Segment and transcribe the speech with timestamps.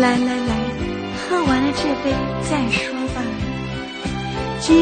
[0.00, 0.54] 来来来，
[1.16, 2.10] 喝完了这杯
[2.42, 3.22] 再说吧。
[4.60, 4.74] 今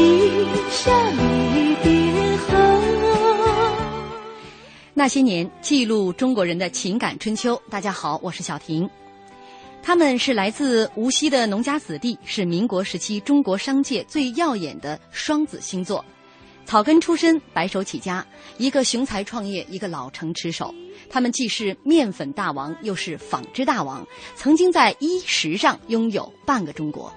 [0.71, 2.47] 宵离别后
[4.95, 7.61] 那些年，记录中国人的情感春秋。
[7.69, 8.89] 大家好，我是小婷。
[9.83, 16.03] 他们是来自无锡的农家子弟，是民国时期中国商界最耀眼的双子星座。
[16.65, 18.25] 草根出身，白手起家，
[18.57, 20.73] 一个雄才创业，一个老成持守。
[21.09, 27.13] 他们既是面粉大王，又是纺织大王，曾经在衣食上拥有半个中国。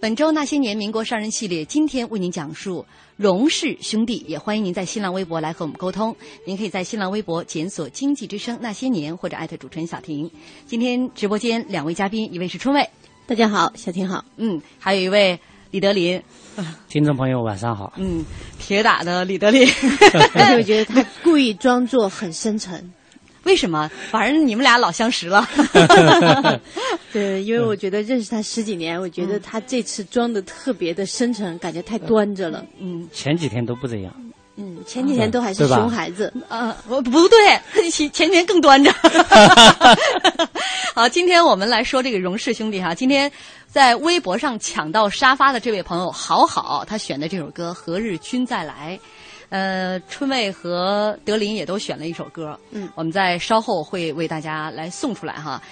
[0.00, 2.84] 本周那些年民国商人系列，今天为您讲述
[3.16, 4.24] 荣氏兄弟。
[4.26, 6.14] 也欢迎您在新浪微博来和我们沟通。
[6.46, 10.30] 您可以在新浪微博检索“经济之声那些年”或者艾特主持人小婷。
[10.66, 12.88] 今天直播间两位嘉宾，一位是春卫，
[13.26, 14.24] 大家好，小婷好。
[14.36, 15.40] 嗯，还有一位
[15.74, 16.22] 李德林，
[16.88, 17.92] 听众朋友晚上好。
[17.96, 18.24] 嗯，
[18.60, 19.68] 铁打的李德林，
[20.32, 22.92] 但 是我觉得他故意装作很深沉。
[23.42, 23.90] 为什么？
[24.08, 25.44] 反正你们俩老相识了。
[27.12, 32.64] 对，因为我觉得认识他十几年，我觉得他这次装的特别的深沉，感觉太端着了。
[32.78, 34.14] 嗯，前几天都不这样。
[34.56, 36.32] 嗯，前几天都还是熊孩子。
[36.48, 38.92] 呃，不不对， 前前天更端着。
[40.94, 42.94] 好，今天我们来说这个荣氏兄弟哈。
[42.94, 43.30] 今天
[43.66, 48.98] 在微博上抢到沙发的这位朋友，好好，他选的这首歌《何日君再来》。
[49.50, 55.62] 呃，春妹和德林也都选了一首歌，嗯，我们在稍后会为大家来送出来哈，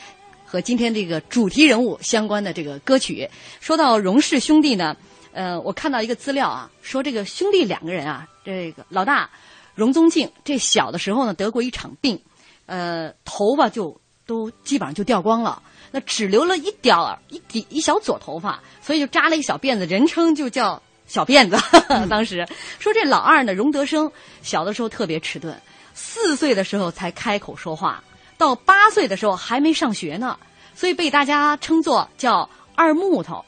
[0.45, 3.29] 和今天这个主题人物相关的这个歌曲。
[3.61, 4.97] 说到荣氏兄弟呢，
[5.33, 9.31] 呃，我看到一个资料啊，说这个兄弟两个人啊，这个老大
[9.75, 12.21] 荣宗敬，这小的时候呢得过一场病，
[12.67, 20.83] 呃，头发就都基本上就掉光了，那只留了一点儿一底一小撮头发，所以就扎了一小辫子，人称就叫。
[21.05, 21.59] 小辫子，
[22.09, 22.47] 当时
[22.79, 24.11] 说这老二呢，荣德生
[24.41, 25.61] 小的时候特别迟钝，
[25.93, 28.03] 四岁的时候才开口说话，
[28.39, 30.39] 到八岁的时候还没上学呢，
[30.75, 33.45] 所以被大家称作叫二木头。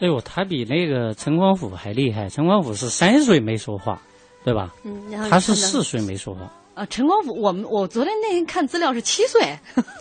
[0.00, 4.00] 哎呦，他比那个陈光甫还厉害，陈光甫是三岁没说话，
[4.44, 4.74] 对吧？
[4.84, 6.52] 嗯，然后他是四岁没说话。
[6.74, 9.40] 啊，陈光甫，我们我昨天那天看资料是七岁。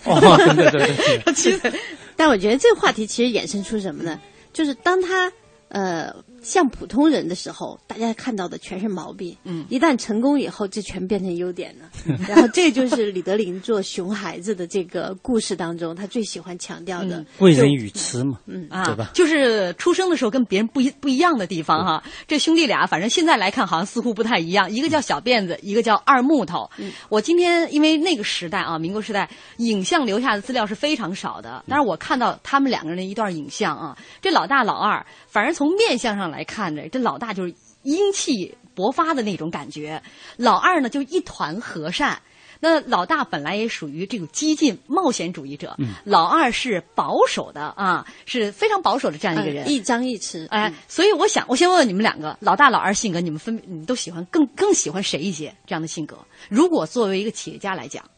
[0.05, 0.19] 哦，
[0.55, 1.71] 对对对， 七岁。
[2.15, 4.19] 但我觉得这个话题其实衍生出什么呢？
[4.51, 5.31] 就是当他
[5.69, 6.13] 呃。
[6.43, 9.35] 像普通人的时候，大家看到的全是毛病。
[9.43, 11.89] 嗯，一旦成功以后，这全变成优点了。
[12.27, 18.37] 然后这就是李德林做熊孩子的这个故事当中，他最喜欢强调的为人语痴嘛。
[18.45, 19.09] 嗯啊，对吧？
[19.13, 22.03] 就是出生的时候跟别人不一不一样的地方哈。
[22.27, 24.69] 这兄弟俩，反正现在来看好像似乎不太一样。
[24.69, 26.69] 一个叫小辫子，一个叫二木头。
[27.09, 31.63] 我今天因为那个时代啊，民国时代，影像留下的资料是非常少的。
[31.67, 37.53] 但是我看到他们两个人的一段影像啊，这老大老二，反正从面相上来看着，这老大就是
[37.83, 40.01] 英气勃发的那种感觉，
[40.35, 42.21] 老二呢就一团和善。
[42.65, 45.75] 那老大本来也属于这种激进冒险主义者，
[46.05, 50.47] 老二是保守的啊，是非常保守的这样一个人，一张一弛。
[50.47, 56.17] 哎，所以我想，我先问问你们两个，老大老二性格，你们分你们都喜欢更更喜欢谁一些这样的性格？
[56.47, 58.09] 如果作为一个企业家来讲，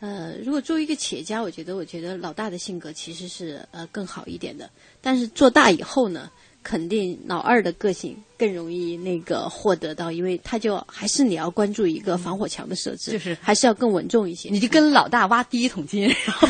[0.00, 4.68] 呃，如果作为一个企业家，我觉得我觉得老大的性格其实是呃更好一点的，
[5.00, 6.30] 但是做大以后呢？
[6.64, 14.48] 肯定老二的个性更容易那个获得到，因为他就还是你要关注一个防火墙的设置，就是还是要更稳重一些。
[14.48, 16.48] 你就跟老大挖第一桶金，然 后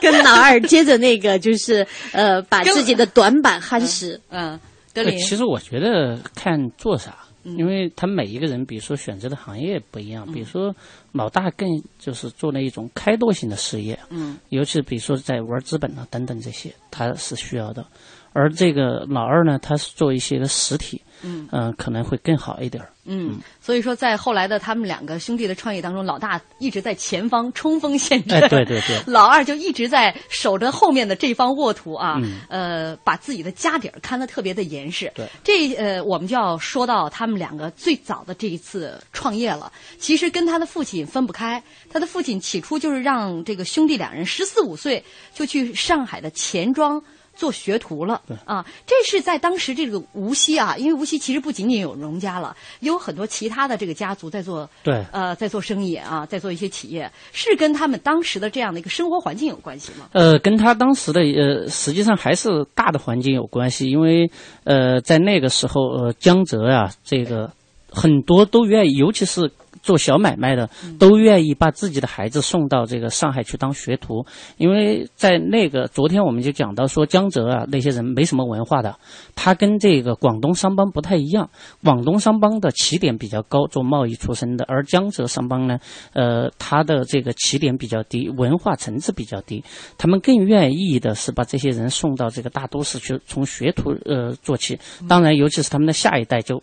[0.00, 4.20] 跟老二接着那个就是呃，把自己的短板夯实。
[4.28, 4.60] 嗯，
[4.92, 7.18] 德林，其实我觉得看做啥。
[7.56, 10.74] 因为他每一个人，比如说选择的行业不一样，比如说
[11.12, 11.66] 老大更
[11.98, 17.86] 就是做那一种开拓性的事业，嗯，尤其比如说在玩资本啊等等这些，他是需要的。
[18.32, 22.90] 而这个老二呢，他是做一些个实体，嗯嗯，可能会更好一点儿。
[23.10, 35.10] 嗯，所以说在后来的他们两个兄弟的创业当中，老大一直在前方冲锋陷阵，哎，对对对， 老二就一直在守着后面的这方沃土啊，嗯呃，把自己的家底儿看得特别的严实。
[35.14, 39.72] 对，这呃，我们就要说到他们两个最早的这一次创业了。
[39.98, 45.02] 其实跟他的父亲分不开，他的父亲起初就是让这个兄弟两人十四五岁
[45.32, 47.02] 就去上海的钱庄。
[47.38, 48.66] 做学徒了啊！
[48.84, 60.08] 这是在当时这个无锡啊，因为无锡其实不仅仅有荣家了，也有很多其他的这个家族在做对呃在做生意啊，在做一些企业，是跟他们当时的这样的一个生活环境有关系吗？
[60.12, 64.28] 呃，跟他当时的呃，实际上还是大的环境有关系，因为
[64.64, 67.52] 呃，在那个时候呃，江浙啊，这个
[67.88, 69.52] 很多都愿意，尤其是。
[69.88, 70.68] 做小买卖的
[70.98, 74.26] 都愿意把自己的孩子送到这个上海去当学徒，
[74.58, 78.94] 因为在那个昨天我们就讲到说江浙啊那些人没什么文化的，
[79.34, 81.48] 他跟这个广东商帮不太一样。
[81.82, 85.78] 广东商帮的起点比较高，做贸易出身的，而江浙商帮呢，
[86.12, 89.64] 呃，他的这个起点比较低，文化层次比较低，
[89.96, 94.78] 他们更愿意的是把这些人送到这个大都市去，从学徒呃做起。
[95.08, 96.62] 当然，尤其是他们的下一代就。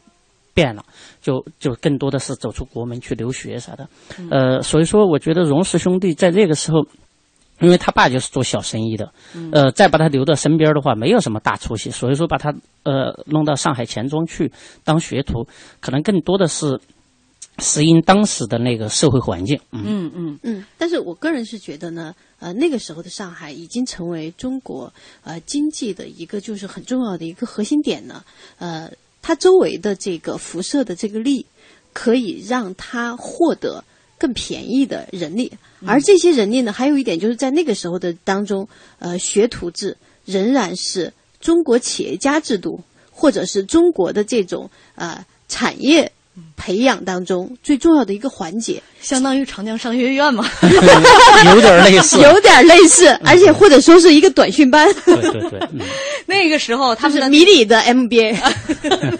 [0.55, 0.83] 变了，
[1.21, 3.87] 就就更多的是走出国门去留学啥的，
[4.31, 6.87] 呃，所以说我觉得荣氏兄弟在那个时候，
[7.59, 9.11] 因为他爸就是做小生意的，
[9.51, 14.49] 呃，再把他留到身边的话，没有什么大出息，所以说把他呃弄到上海钱庄去
[14.85, 15.45] 当学徒，
[15.81, 16.79] 可能更多的是
[17.59, 19.59] 适应当时的那个社会环境。
[19.71, 24.93] 嗯嗯嗯，但是我个人是觉得呢，呃，那个时候的上海已经成为中国
[25.25, 28.23] 呃经济的一个就是很重要的一个核心点呢，
[28.59, 28.89] 呃。
[29.27, 31.47] 它周围的这个辐射的这个力，
[31.93, 33.83] 可以让它获得
[34.19, 35.51] 更便宜的人力，
[35.83, 38.69] 而这些人力呢，还有一点就是在那个时候的当中，
[38.99, 42.79] 呃，学徒制仍然是中国企业家制度
[43.09, 46.11] 或者是中国的这种呃产业。
[46.57, 50.49] 培养当中最重要的一个环节，相当于长江商学院嘛，
[51.45, 54.91] 有点类似，有点类似，而且或者说是一个短训班。
[55.05, 55.59] 对对对，
[56.25, 58.35] 那个时候他们迷你的 MBA，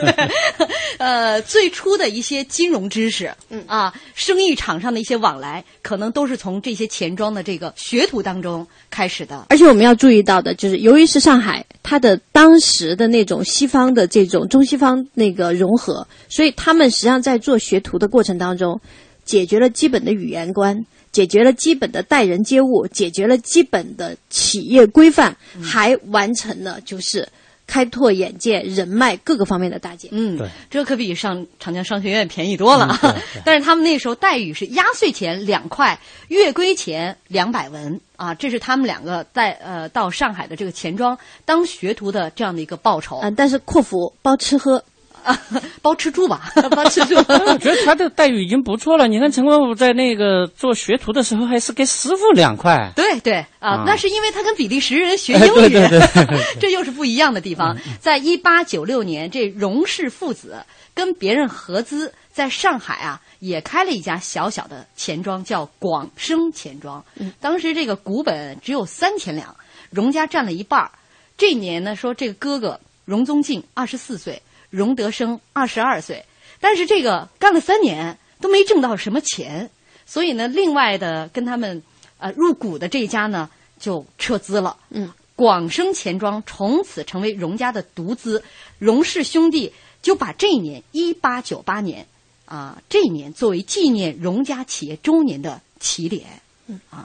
[0.98, 9.48] 呃，最初的一些金融知识，嗯啊，生意场上的一些往来，可能都是从这些钱庄的这个学徒当中开始的。
[9.50, 16.86] 而且我们要注意到的就是，由于是上海，它的当时的那种西方的这种中西方那个融合，所以他们。
[16.96, 18.80] 实际上，在做学徒的过程当中，
[19.26, 27.28] 解决了基本的语言观，解决了基本的待人接物，解决了基本的企业规范，还完成了就是
[27.68, 30.10] 开拓眼界、人脉各个方面的大姐。
[30.12, 32.98] 嗯，对，这可比上长江商学院便宜多了。
[33.44, 43.20] 但是他们那时候待遇是压岁钱两块，月归钱两百文啊，这是他们两个在呃到上海的这个钱庄当学徒的这样的一个报酬。
[43.22, 44.84] 嗯，但是阔服包吃喝。
[45.26, 45.42] 啊，
[45.82, 47.16] 包吃住吧， 包吃住。
[47.28, 49.08] 我觉得他的待遇已经不错了。
[49.08, 52.92] 你看陈光武在那个做学徒的时候，还是给师傅两块。
[52.96, 57.76] 对对啊，那是因为他跟比利时人学英语，对对对，这又是不一样的地方。
[58.00, 60.64] 在一八九六年，这荣氏父子
[60.94, 67.04] 跟别人合资，在上海啊，也开了一家小小的钱庄，叫广生钱庄。
[67.42, 69.56] 当时这个股本只有三千两，
[69.90, 70.92] 荣家占了一半儿。
[71.38, 74.42] 这年呢，说这个哥哥荣宗敬二十四岁。
[74.76, 76.26] 荣德生二十二岁，
[76.60, 79.70] 但是这个干了三年都没挣到什么钱，
[80.06, 81.82] 所以呢，另外的跟他们
[82.18, 84.78] 呃入股的这一家呢就撤资了。
[84.90, 88.44] 嗯，广生钱庄从此成为荣家的独资，
[88.78, 92.06] 荣氏兄弟就把这一年一八九八年
[92.46, 96.42] 啊这一年作为纪念荣家企业周年的起点。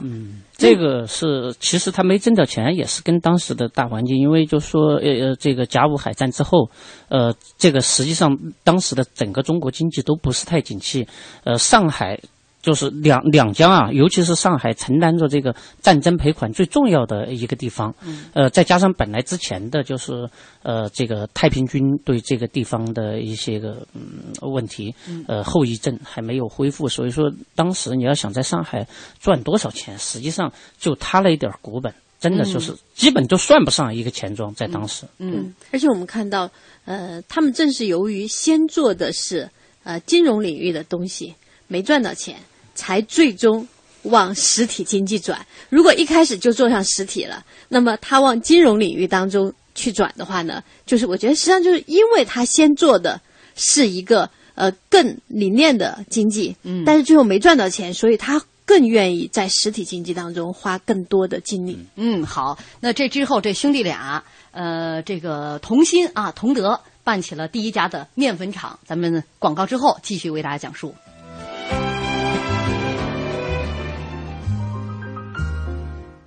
[0.00, 6.70] 嗯这个是其实他没挣到钱，也是跟当时的大环境，因为就说呃呃，这个甲午海战之后，
[7.08, 11.06] 呃，这个实际上当时的整个中国经济都不是太景气，
[11.44, 12.20] 呃，上海。
[12.62, 17.94] 就是两两江啊，尤其是上海承担着这个战争赔款最重要的一个地方，
[18.34, 20.28] 呃，再加上本来之前的就是
[20.62, 24.94] 呃这个太平军对这个地方的一些个嗯问题，
[25.26, 28.86] 呃后遗症还没有恢复，所以说当时你要想在上海
[29.18, 35.06] 赚多少钱，实际上就他那一点股本真的就是基本都算不上一个钱庄，在当时。
[35.16, 36.50] 嗯，而且我们看到，
[36.84, 39.48] 呃，他们正是由于先做的是
[39.84, 41.34] 呃金融领域的东西，
[41.66, 42.36] 没赚到钱，
[42.74, 43.66] 才最终
[44.02, 45.44] 往实体经济转。
[45.68, 53.20] 如果一开始就做上实体了，那么他往金融领域当中去转的话呢，就是我觉得实际上就是因为他先做的
[53.54, 61.78] 是一个呃更理念的经济，嗯，但是最后没赚到钱，所以他更愿意在实体经济当中花更多的精力。
[61.96, 64.22] 嗯，好，那这之后这兄弟俩，
[64.52, 68.78] 呃，这个同心啊，同德办起了第一家的面粉厂。
[68.86, 70.94] 咱们广告之后继续为大家讲述。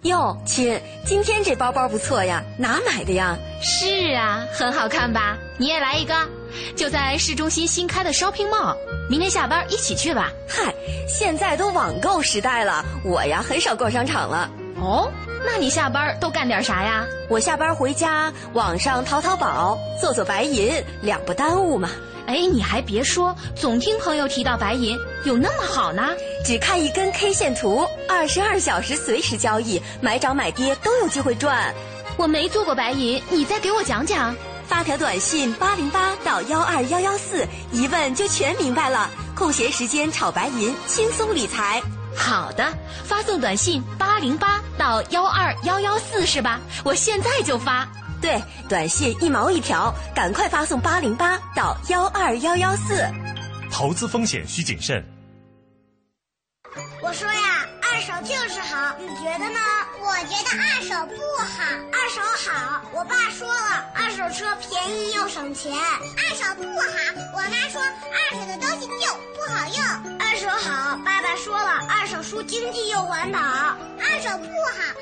[0.03, 3.38] 哟，亲，今天这包包不错呀，哪买的呀？
[3.62, 5.38] 是啊，很好看吧？
[5.57, 6.13] 你也来一个，
[6.75, 8.75] 就在市中心新开的 shopping mall，
[9.10, 10.29] 明天下班一起去吧。
[10.45, 10.74] 嗨，
[11.07, 14.50] 现在都网购时代了，我呀很少逛商场了。
[14.75, 15.10] 哦，
[15.45, 17.05] 那你下班都干点啥呀？
[17.29, 21.89] 我下班回家，网上淘淘宝，做做白银，两不耽误嘛。
[22.33, 26.09] 哎，你还别说，总听朋友提到白银有那么好呢。
[26.43, 31.71] 只看一根 K 线图，二十二小时随时交易，买涨买跌都有机会赚。
[32.17, 34.35] 我没做过白银，你再给我讲讲。
[34.67, 39.11] 发条短信八零八到幺二幺幺四，一问就全明白了。
[39.35, 41.83] 空闲时间炒白银，轻松理财。
[42.15, 42.65] 好的，
[43.03, 46.59] 发送短信八零八到幺二幺幺四是吧？
[46.83, 47.87] 我现在就发。
[48.24, 53.06] 对，短信一毛一条，赶快发送八零八到幺二幺幺四。
[53.70, 55.03] 投资风险需谨慎。
[57.01, 59.60] 我说呀，二手就是好，你觉得呢？
[60.00, 62.82] 我觉得二手不好，二手好。
[62.94, 65.74] 我爸说了，二手车便宜又省钱。
[65.74, 66.88] 二手不好，
[67.34, 70.18] 我妈说二手的东西旧不好用。
[70.18, 73.38] 二手好，爸爸说了，二手书经济又环保。
[74.00, 74.96] 二手不好，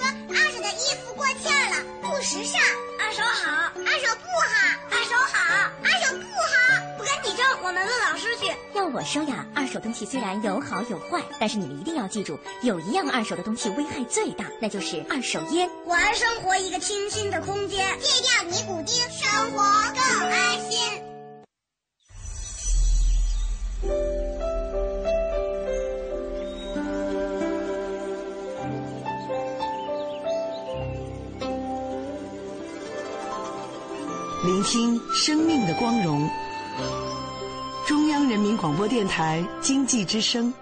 [0.00, 2.58] 说二手的衣服过气儿了，不时尚。
[2.98, 4.54] 二手好，二手不好，
[4.90, 6.96] 二手好，二手不好。
[6.96, 8.50] 不跟你争，我们问老师去。
[8.72, 15.68] 要我说呀，二手东西虽然有好有坏，但是你们一定要记住，有一样二手的东西危害最大，那就是二手烟。
[15.86, 21.09] 还生活一个清新的空间，戒掉尼古丁，生活更安心。
[34.60, 36.28] 聆听生命的光荣。
[37.86, 40.52] 中央人民广播电台经济之声。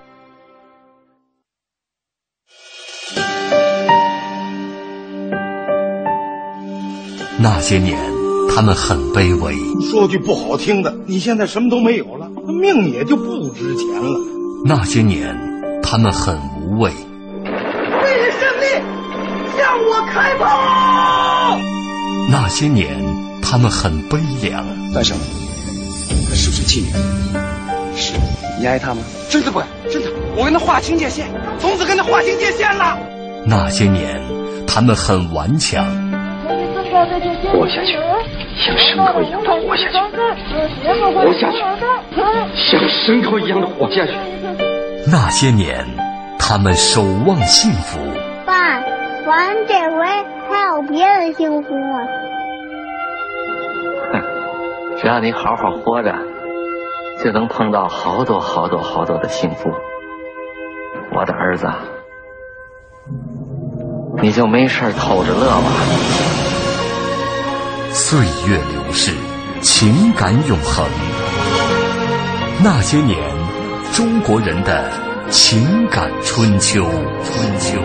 [7.41, 7.99] 那些年，
[8.55, 9.57] 他们很卑微。
[9.91, 14.21] 说句不好听的，你现在什么都没有了，命也就不值钱了。
[14.65, 15.37] 那些年，
[15.83, 16.93] 他们很无畏。
[16.93, 18.67] 为了胜利，
[19.57, 21.59] 向我开炮！
[22.31, 22.97] 那些年，
[23.51, 24.63] 他们很悲凉。
[24.93, 25.15] 段小，
[26.29, 26.89] 她是不是妓女？
[27.97, 28.13] 是。
[28.61, 29.01] 你爱她吗？
[29.31, 30.11] 真的不爱，真的。
[30.37, 31.27] 我跟她划清界限，
[31.59, 32.99] 从此跟她划清界限了。
[33.47, 34.21] 那些年，
[34.67, 35.87] 他们很顽强。
[37.51, 37.93] 活下去，
[38.59, 39.97] 像牲口一样的活下去，
[41.15, 41.57] 活下去，
[42.71, 44.13] 像牲口一样的活下去。
[45.07, 45.87] 那些年，
[46.39, 47.99] 他们守望幸福。
[48.45, 48.81] 爸，
[49.25, 50.05] 咱这回
[50.51, 51.99] 还有别的幸福吗？
[54.99, 56.13] 哼，只要你好好活着，
[57.23, 59.71] 就能碰到好多好多好多的幸福。
[61.13, 61.69] 我的儿子，
[64.21, 65.71] 你就没事偷着乐吧。
[67.91, 69.13] 岁月流逝，
[69.61, 70.85] 情感永恒。
[72.63, 73.19] 那些年，
[73.93, 74.91] 中国人的
[75.31, 76.83] 情感春秋。
[76.83, 77.79] 春秋。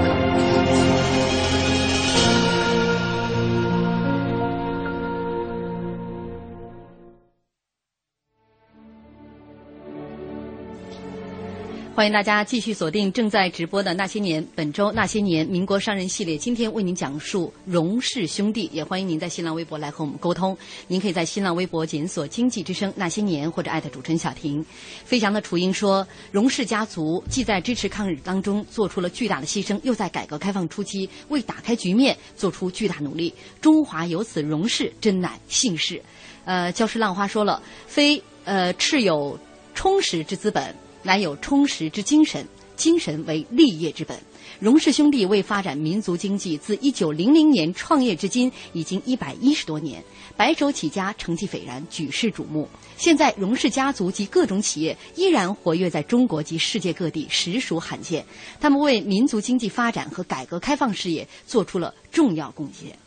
[11.95, 18.67] 欢迎大家继续锁定正在直播的《那些年》，本周《那些年》民国商人系列，今天为您讲述荣氏兄弟。
[18.73, 20.57] 也欢迎您在新浪微博来和我们沟通。
[20.87, 24.65] 您可以在新浪微博检索“经济之声那些年”或者艾特主持人小婷。
[25.05, 33.31] 飞翔的雏鹰说，荣氏家族既在支持抗日当中做出了巨大的牺牲，又在改革开放初期为打开局面做出巨大努力。
[33.61, 36.01] 中华有此荣氏，真乃幸事。
[36.43, 39.37] 呃，礁石浪花说了，非呃持有
[39.75, 40.75] 充实之资本。
[41.03, 44.17] 乃有充实之精神，精神为立业之本。
[44.59, 50.01] 荣氏兄弟为发展民族经济，自一九零零年创业至今，已经一百一十多年，
[50.37, 52.69] 白手起家，成绩斐然，举世瞩目。
[52.95, 58.23] 现在，荣氏家族及各种企业依然活跃在中国及世界各地，实属罕见。
[58.61, 62.97] 他们为民族经济发展和改革开放事业做出了重要贡献。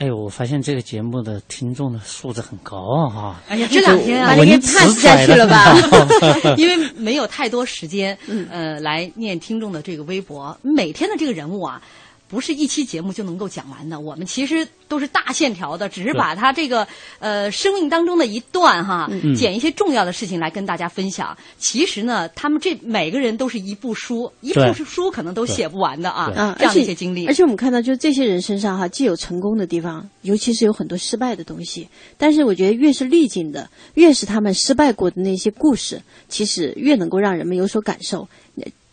[0.00, 2.78] 哎呦，我发现这个节目的听众的素质很高
[3.10, 3.42] 啊！
[3.48, 5.76] 哎呀，这两天啊，应该 pass 下去了吧？
[6.56, 8.16] 因为没有太多时间，
[8.50, 10.56] 呃，来念听众的这个微博。
[10.62, 11.82] 每天的这个人物啊。
[12.30, 16.86] 不是一期节目就能够讲完的，我们其实都是大线条的，只是把他这个
[17.18, 21.36] 呃生命当中的一段哈，捡一些重要的事情来跟大家分享。
[21.58, 27.26] 其实呢，他们这每个人都是一部书，一部书可能都写不完的啊，这样的一些经历。
[27.26, 31.88] 而且我们看到，就是这些人身上哈，既有成功的地方，尤其是有很多失败的东西。
[32.16, 38.28] 但是我觉得，越是历尽的，越是他们失败过的那些故事，其实越能够让人们有所感受。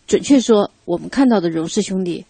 [0.07, 2.25] 准确说，我们看到的荣氏兄弟。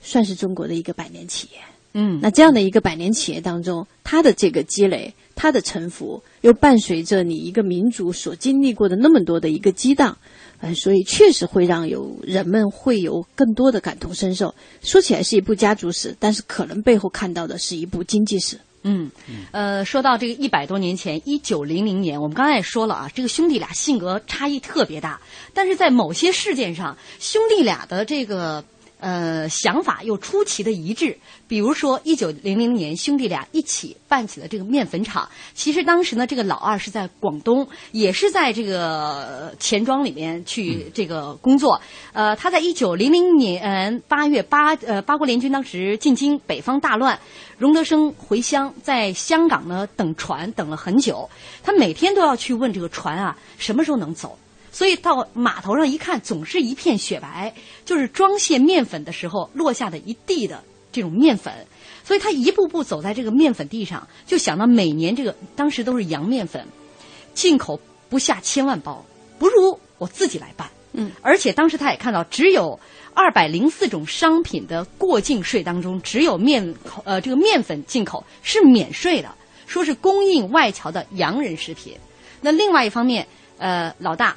[0.00, 1.58] 算是中国的一个百年企业，
[1.92, 10.16] 嗯，那这样的一个百年企业当中，它的这个积累，它的沉浮，又伴随着你一个民族所经历过的那么多的一个激荡，
[10.60, 14.54] 嗯，所以确实会让有人们会有更多的感同身受。
[14.82, 18.58] 说起来是一部家族史，但是可能背后看到的是一部经济史。
[18.82, 19.10] 嗯，
[19.50, 25.20] 呃，说到这个一百多年前，一九零零年，我们刚才也说了啊，这个兄弟俩性格差异特别大，
[25.52, 28.64] 但是在某些事件上，兄弟俩的这个。
[29.00, 31.16] 呃，想法又出奇的一致。
[31.48, 35.28] 比如说，一九零零年，兄弟俩一起办起了这个面粉厂。
[35.54, 41.80] 其实当时呢，这个老二是在广东，也是在这个钱庄里面去这个工作。
[42.12, 47.18] 呃，他在一九零零年八月八呃八国联军当时进京，北方大乱，
[47.58, 51.28] 荣德生回乡，在香港呢等船等了很久。
[51.64, 54.38] 他每天都要去问这个船啊，什么时候能走。
[54.72, 57.52] 所以到码头上一看，总是一片雪白，
[57.84, 60.62] 就是装卸面粉的时候落下的一地的
[60.92, 61.52] 这种面粉。
[62.04, 66.66] 所以他一步步走在这个面粉地上，就想到每年这个当时都是洋面粉，
[67.34, 69.04] 进口不下千万包，
[69.38, 70.68] 不如我自己来办。
[70.92, 72.78] 嗯，而且当时他也看到，只有
[73.14, 79.32] 二百零四种商品的过境税当中，只有面口呃这个面粉进口是免税的，
[79.66, 81.96] 说是供应外侨的洋人食品。
[82.40, 83.26] 那另外一方面，
[83.58, 84.36] 呃，老大。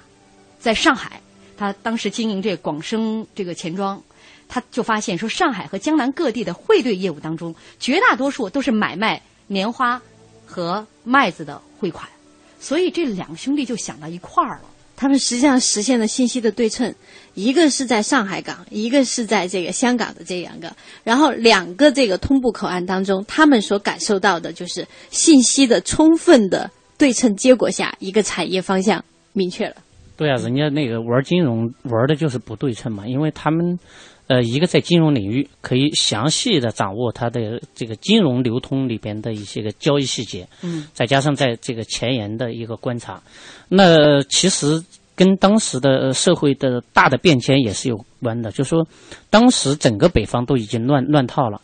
[0.63, 1.19] 在上海，
[1.57, 4.01] 他当时经营这广生这个钱庄，
[4.47, 10.01] 他就发现说，上海和江南各地的汇兑业务当中，绝大多数都是买卖棉花
[10.45, 12.07] 和麦子的汇款，
[12.61, 14.61] 所以这两兄弟就想到一块儿了。
[14.95, 16.95] 他们实际上实现了信息的对称，
[17.33, 20.73] 一个是在上海港，一个是在这个香港的这两个，
[21.03, 29.75] 然后两个这个通埠口岸当中，他们所感受到的就是信息的充分的对称结果下，一个产业方向明确了。
[30.23, 33.77] 对啊，人家那个玩金融玩的就是不对称嘛，因为他们，
[34.27, 43.21] 呃，一个在金融领域可以详细的掌握它的这个金融流通里边的一些个交易细节，嗯，再加上在这个前沿的一个观察，
[43.67, 44.81] 那其实
[45.13, 48.87] 跟当时的社会的大的变迁也是有关的，就说
[49.29, 51.59] 当时整个北方都已经乱乱套了，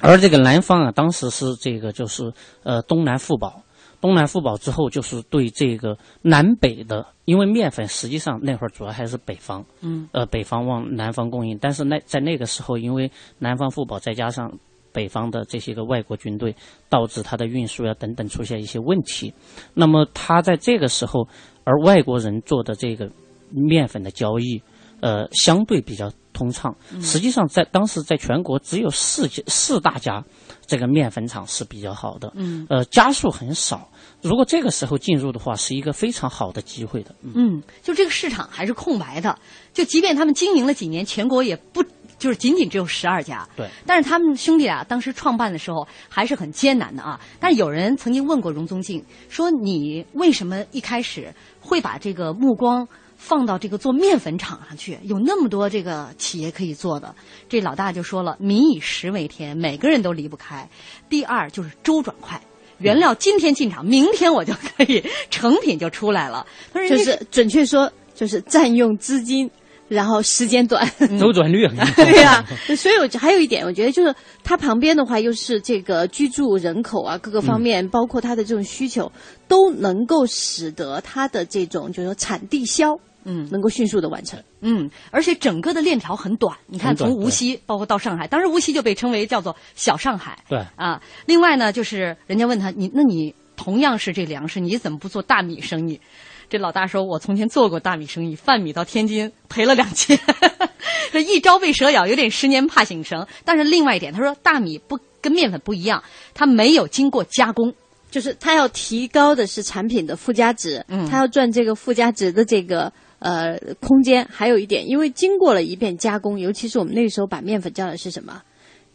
[0.00, 3.60] 而这个南方啊，当时是这个就是呃东南富保。
[4.06, 14.48] 东南互保之后，就是对这个南北的，因为面粉实际上那会儿主要还是北方，嗯，呃，北方往南方供应，但是那在那个时候，因为南方互保再加上
[14.92, 16.54] 北方的这些个外国军队，
[16.88, 19.34] 导致它的运输呀等等出现一些问题。
[19.74, 21.26] 那么他在这个时候，
[21.64, 23.10] 而外国人做的这个
[23.50, 24.62] 面粉的交易，
[25.00, 26.72] 呃，相对比较通畅。
[27.00, 30.22] 实际上，在当时在全国只有四家四大家。
[30.68, 33.88] 这个面粉厂是比较好的，嗯，呃，家数很少。
[34.22, 37.14] 如果这个时候进入的话，是一个非常好的机会的。
[37.22, 39.38] 嗯，就这个市场还是空白的，
[39.72, 41.82] 就即便他们经营了几年，全国也不
[42.18, 43.46] 就是仅仅只有十二家。
[43.56, 47.20] 对，但是他们兄弟俩当时创办的时候还是很艰难的啊。
[47.38, 52.86] 但是有人曾经问过荣宗敬，说你为什么一开始会把这个目光？
[53.18, 57.12] 放到这个做面粉厂上去，有那么多这个企业可以做的。
[57.48, 60.68] 这老大就说了：“民以食为天，每个人都离不开。”
[61.08, 62.38] 第二就是周转快，
[62.78, 66.46] 原料今天进场，明天我就可以成品就出来了。
[66.72, 69.50] 他说：“就是准确说，就是占用资金，
[69.88, 70.86] 然后时间短，
[71.18, 71.84] 周转率很高。
[71.96, 72.44] ”对呀，
[72.76, 79.10] 所以我还有一点，我觉得就是它旁边的话，又是这个居住人口啊，各个方面，包括它的这种需求，
[79.48, 82.98] 都能够使得它的这种就是说产地销。
[83.26, 84.40] 嗯，能够迅速的完成。
[84.60, 86.56] 嗯，而且整个的链条很短。
[86.66, 90.38] 你看，从无锡包括到上海，当时无锡就被称为叫做小上海。
[90.48, 96.00] 对啊，另外呢，就是人家问他，你那你同样是这粮食，你怎么不做大米生意？
[96.48, 100.16] 这老大说：“我从前做过大米生意，贩米到天津赔了两千，
[101.10, 103.26] 这一朝被蛇咬，有点十年怕井绳。
[103.44, 107.74] 但是另外一点，他说大米不跟面粉不一样，它没有经过加工。”
[108.08, 114.26] 就是他要提高的是产品的附加值，嗯，他要赚这个附加值的这个呃空间。
[114.30, 118.42] 还有一点，因为经过了一遍加工，尤其是我们那个时候把面粉叫的是什么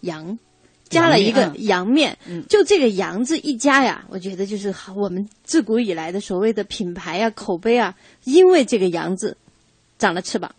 [0.02, 0.38] 羊，
[0.90, 9.38] 加了一个羊面，嗯，就这个羊字一加呀，我觉得就是我们自古以来的所谓的品牌啊、口碑啊，因为这个羊字
[9.98, 10.54] 长了翅膀。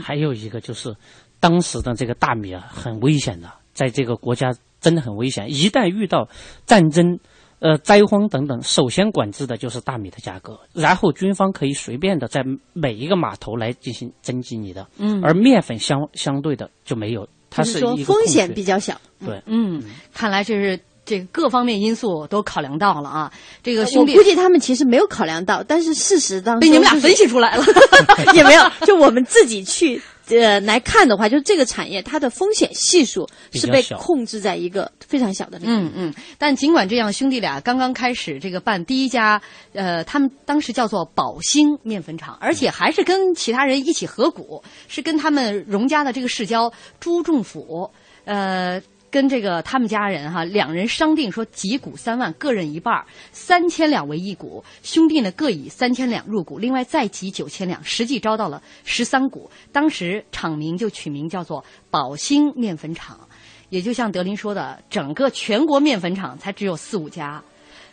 [0.00, 0.94] 还有一个就是
[1.40, 6.28] 当时的这个大米啊，很危险的，在这个国家真的很危险，一旦遇到
[6.66, 7.18] 战争。
[7.62, 19.80] 呃，灾荒等等，首先管制的就是大米的价格，然后军方可以随便的在每一个码头来进行征集你的，嗯，而面粉相相对的就没有，它是一个风险比较小，对，嗯，
[20.12, 23.32] 看来这是这个各方面因素都考量到了啊。
[23.62, 27.64] 这个兄弟，我估计他们其实没有考量到，但是事实当中被你们俩分析出来了，
[28.34, 30.02] 也没有，就我们自己去。
[30.28, 35.88] 呃，来看的话，就是这个产业它的风险系数是被控制在一个非常小的领域。
[35.88, 36.14] 嗯嗯。
[36.38, 47.90] 但尽管这样，兄弟俩刚刚开始这个办第一家，呃，他们当时叫做宝兴面粉厂，而且还是跟其他人一起合股，是跟他们荣家的这个世交朱仲甫，
[48.24, 48.80] 呃。
[49.12, 59.50] 跟这个他们家人哈，两人商定说，集股三万，各任一半三千两为一股，兄弟呢各以三千两入股，另外再集九千两，实际招到了十三股。
[59.70, 63.20] 当时厂名就取名叫做宝兴面粉厂，
[63.68, 67.42] 也就像德林说的，整个全国面粉厂才只有四五家。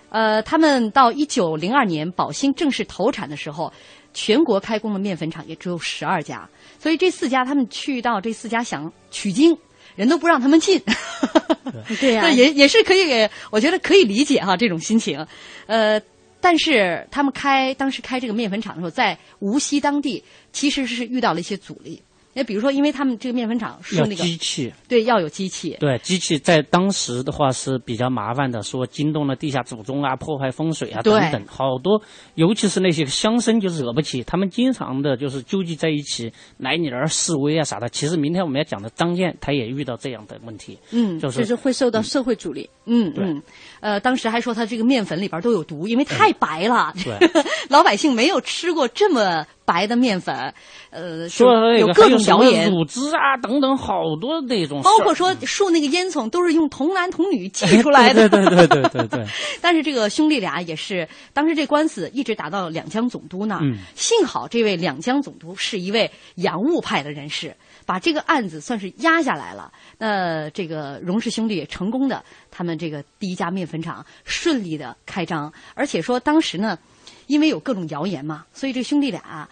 [0.08, 3.72] 呃，他们到一九零二年宝兴正式投产的时候，
[4.14, 6.48] 全国开工的面粉厂也只有十二家，
[6.80, 9.58] 所以这四家他们去到这四家想取经。
[10.00, 10.82] 人都不让他们进，
[12.00, 12.14] 对。
[12.16, 15.28] 呀，也也是可以，我觉得可以理解哈这种心情，
[15.68, 16.02] 呃，
[16.40, 22.02] 但是他们开当时开这个面粉厂的时候，在无锡当地其实是遇到了一些阻力。
[22.34, 25.76] 那比如说，因为他们这个面粉厂是那个机器，对，要有机器。
[25.80, 32.02] 对，机器在当时的话是比较麻烦的，说惊动了地下祖宗啊，破坏风水啊等等，好多，
[32.36, 37.90] 尤其是那些乡绅就是惹不起，他们经常的就是纠集在一起来你那儿示威啊啥的。
[37.90, 43.42] 其实明天我们要讲的张健，他也遇到这样的问题，嗯，就是就是会受到社会阻力，嗯嗯，
[43.80, 47.18] 呃，当时还说他这个面粉里边都有毒，因为太白了，对，
[47.70, 49.46] 老百姓没有吃过这么。
[49.70, 50.52] 白的面粉，
[50.90, 59.26] 呃，说有各种谣言，乳汁啊等等，好多那种，包括说树那个烟囱都是用童男童女 砌出来的，对对对对对对。
[59.62, 63.62] 但是这个兄弟俩也是，当时这官司一直打到两江总督那儿，
[63.94, 67.56] 幸好这位两江总督是一位洋务派的人士，
[67.86, 69.72] 把这个案子算是压下来了。
[70.00, 76.76] 那这个荣氏兄弟也成功的，他们这个第一家面粉厂顺利的开张，而且说当时呢，
[77.28, 79.48] 因为有各种谣言嘛，所以这兄弟俩。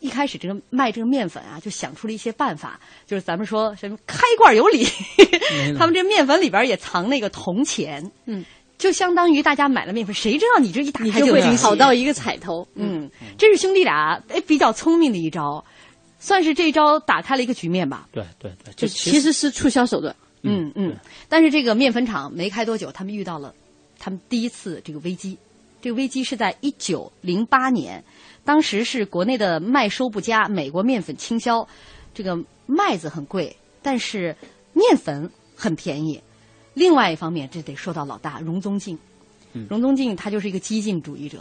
[0.00, 4.86] 一开始这个卖这个面粉啊，就想出了一些办法，就是咱们说什么开罐有理，
[5.78, 8.44] 他们这面粉里边也藏那个铜钱，嗯，
[8.76, 15.64] 就相当于大家买了面粉，谁知道你这一打开就会好到一个彩头，嗯，这是兄弟俩哎比较聪明的一招，
[16.18, 18.06] 算是这招打开了一个局面吧。
[18.12, 20.94] 对对对，就其实是促销手段，嗯嗯。
[21.28, 23.54] 但是这个面粉厂没开多久，他们遇到了
[23.98, 25.38] 他们第一次这个危机，
[25.80, 28.04] 这个危机是在一九零八年。
[28.46, 31.66] 当时是国内的麦收不佳，美国面粉倾销，
[32.14, 34.34] 这个麦子很贵，但是
[34.72, 36.22] 面粉很便宜。
[36.72, 38.96] 另外一方面，这得说到老大荣宗敬，
[39.68, 41.40] 荣宗敬他就是一个激进主义者，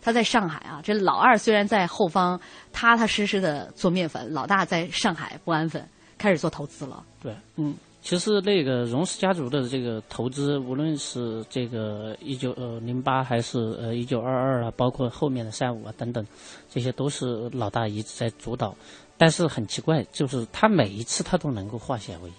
[0.00, 2.40] 他在上海啊，这老二虽然在后方
[2.72, 5.84] 踏踏实实的做面粉，老大在上海不安分，
[6.16, 7.04] 开始做投资了。
[7.20, 7.74] 对，嗯。
[8.04, 16.22] 其实那个荣氏家族的这个投资，无论是这个一九呃零八还是呃一九二二啊，包括后面的三五啊等等，
[16.70, 18.76] 这些都是老大一直在主导。
[19.16, 22.32] 但是很奇怪，就是他每一次他都能够化险为夷。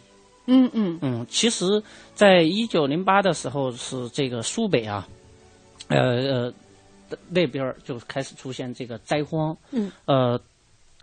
[0.46, 1.26] 嗯嗯嗯。
[1.28, 1.82] 其实，
[2.14, 5.08] 在一九零八的时候，是这个苏北啊，
[5.88, 6.54] 呃呃
[7.28, 9.58] 那边就开始出现这个灾荒。
[9.72, 9.92] 嗯。
[10.06, 10.40] 呃。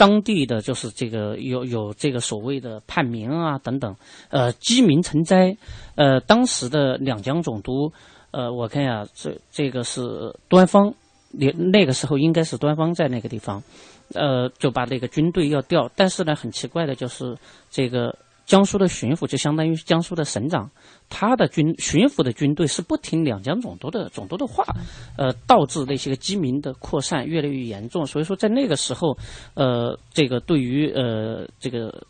[0.03, 3.95] 当地的就是这个有有这个所谓的叛民啊等等，
[4.31, 5.57] 呃，饥民成灾，
[5.95, 7.93] 呃，当时的两江总督，
[8.33, 10.01] 呃，我看呀，这这个是
[10.49, 10.93] 端方，
[11.31, 13.63] 那那个时候应该是端方在那个地方，
[14.13, 17.39] 呃，就把那个军队要调，但是呢，很奇怪的就是
[17.71, 18.13] 这个。
[18.45, 20.71] 江苏的巡抚就相当于江苏的省长，
[21.09, 24.65] 他的军巡抚的军队是不听两江总督的总督的话，
[25.17, 28.05] 呃，导致那些个饥民的扩散越来越严重。
[28.05, 29.17] 所以说，在那个时候，
[29.55, 32.05] 呃，这个对于呃这个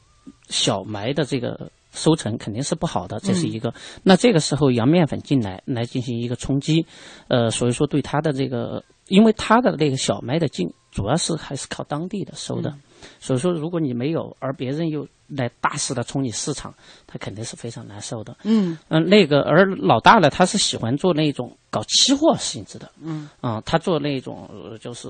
[0.48, 3.72] 小麦的这个收成肯定是不好的，这是一个。
[4.02, 6.86] 那这个时候洋面粉进来来进行一个冲击，
[7.28, 12.70] 呃，所以说对他的这个，因为他的那个小麦的进主要是还是靠当地的收的。
[12.70, 12.80] 嗯
[13.18, 15.04] 所以说，如果你没有，而别人又
[15.36, 16.74] 来大肆的冲击市场，
[17.06, 18.36] 他肯定是非常难受的。
[18.44, 22.90] 嗯嗯，那个而老大呢，他是喜欢做那种搞期货性质的。
[23.00, 25.08] 嗯啊、他做那种呃就是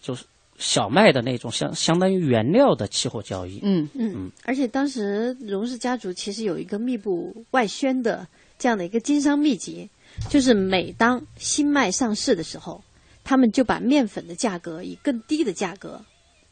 [0.00, 0.24] 就是
[0.58, 3.60] 小麦的那种相相当于原料的期货交易。
[3.62, 8.26] 嗯嗯嗯，而且当时荣氏家族其实有一个密不外宣的
[8.58, 9.88] 这样的一个经商秘籍，
[10.28, 12.82] 就是每当新麦上市的时候，
[13.22, 16.00] 他们就把面粉的价格以更低的价格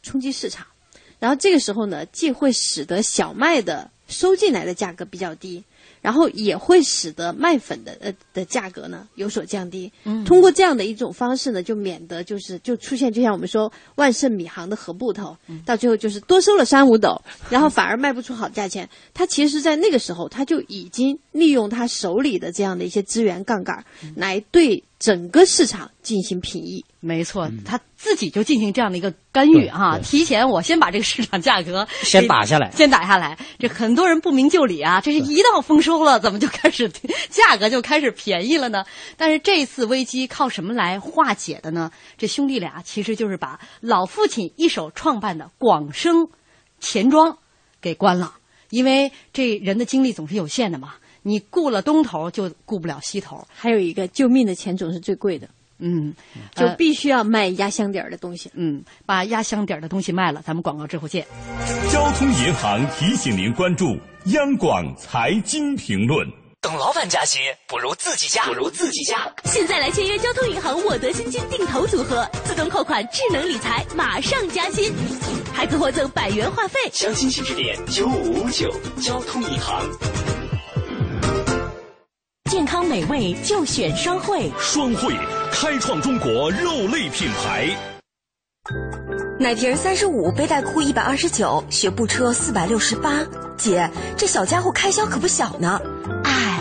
[0.02, 0.64] 冲击市场，
[1.18, 5.64] 然后这个时候呢，既会使得小麦的收进来的价格比较低，
[6.00, 9.90] 然后也会使得麦粉的呃的价格呢有所降低。
[10.04, 18.88] 嗯通过这样的一种方式呢，就免得就是就出现就像我们说万盛米行的何布头，到最后就是多收了三五斗，然后反而卖不出好价钱。
[19.14, 26.84] 他其实，在那个时候，他就已经利用他手里的这样的一些资源杠杆，来对整个市场进行评议。
[27.00, 33.38] 没错，他自己就进行这样的一个干预哈，提前我先把这个市场价格先打下来先打下来。
[33.58, 36.90] 这很多人不明就里啊，这是一到丰收了，怎么就开始
[37.30, 38.84] 价格就开始便宜了呢？
[39.16, 41.92] 但是这次危机靠什么来化解的呢？
[42.18, 46.28] 这兄弟俩其实就是把老父亲一手创办的广生
[46.80, 47.38] 钱庄
[47.80, 48.34] 给关了，
[48.70, 50.94] 因为这人的精力总是有限的嘛，
[51.26, 53.44] 你顾了东头就顾不了西头。
[53.52, 55.48] 还有一个救命的钱总是最贵的。
[55.78, 56.14] 嗯，
[56.54, 58.48] 就必须要卖压箱底儿的东西。
[58.54, 61.26] 嗯，把压箱底儿的东西卖了，咱们广告之后见。
[61.90, 66.26] 交通银行提醒您关注央广财经评论。
[66.60, 69.30] 等老板加薪，不如自己加，不如自己加。
[69.44, 74.92] 现在来签约交通银行我得薪金定投组合，自动扣款，智能理财，马上加薪，
[75.52, 76.78] 还可获赠百元话费。
[76.92, 79.84] 详情请致电九五五九交通银行。
[82.46, 85.12] 健康美味就选双汇，双汇
[85.50, 87.68] 开创中国肉类品牌。
[89.38, 93.18] 奶瓶三十五，背带裤一百二十九，学步车四百六十八。
[93.56, 95.80] 姐，这小家伙开销可不小呢。
[96.22, 96.60] 唉，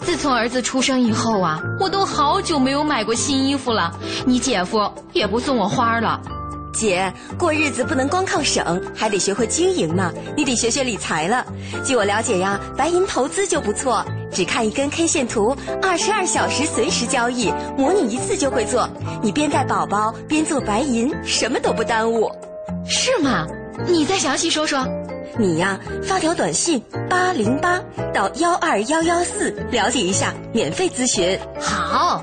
[0.00, 3.94] 自从儿子出生以后啊，我都好久没有买过新衣服了。
[4.24, 6.18] 你姐夫也不送我花了。
[6.72, 10.10] 姐，过日子不能光靠省，还得学会经营呢。
[10.34, 11.44] 你得学学理财了。
[11.84, 14.04] 据我了解呀，白银投资就不错，
[14.36, 18.86] 只看一根 K 线图，二十二小时随时交易，模拟一次就会做。
[19.22, 22.30] 你边带宝宝边做白银，什么都不耽误。
[22.86, 23.46] 是吗？
[23.88, 24.86] 你再详细说说。
[25.38, 27.80] 你呀，发条短信八零八
[28.12, 31.38] 到幺二幺幺四了解一下，免费咨询。
[31.58, 32.22] 好。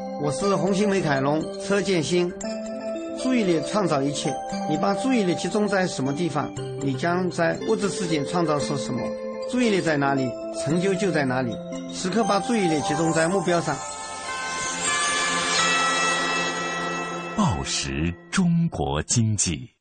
[0.23, 2.31] 我是红星美凯龙车建新。
[3.23, 4.31] 注意力创造一切，
[4.69, 9.01] 你把注意力集中在什么地方，你将在物质世界创造出什么。
[9.49, 10.29] 注意力在哪里，
[10.63, 11.51] 成就就在哪里。
[11.91, 13.75] 时刻把注意力集中在目标上。
[17.35, 19.71] 报时中国经济。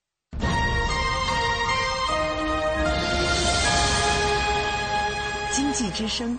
[5.53, 6.39] 经济之声。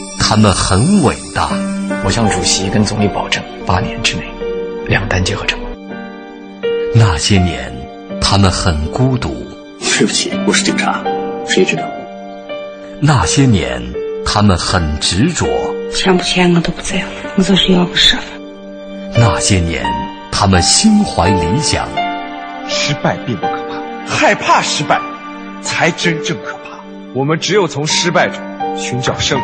[0.21, 1.49] 他们很伟大。
[2.05, 4.23] 我向主席跟总理保证，八年之内
[4.87, 5.67] 两弹结合成功。
[6.93, 7.73] 那些年，
[8.21, 9.35] 他们很孤独。
[9.79, 11.03] 对不起，我是警察，
[11.47, 11.83] 谁知道？
[13.01, 13.81] 那些年，
[14.23, 15.47] 他们很执着。
[15.91, 17.05] 钱不钱我都不在乎，
[17.37, 18.27] 我就是要个身份。
[19.15, 19.83] 那些年，
[20.31, 21.87] 他们心怀理想。
[22.69, 25.01] 失败并不可怕，害怕失败
[25.63, 26.79] 才真正可怕。
[27.13, 28.39] 我们只有从失败中
[28.77, 29.43] 寻找胜利，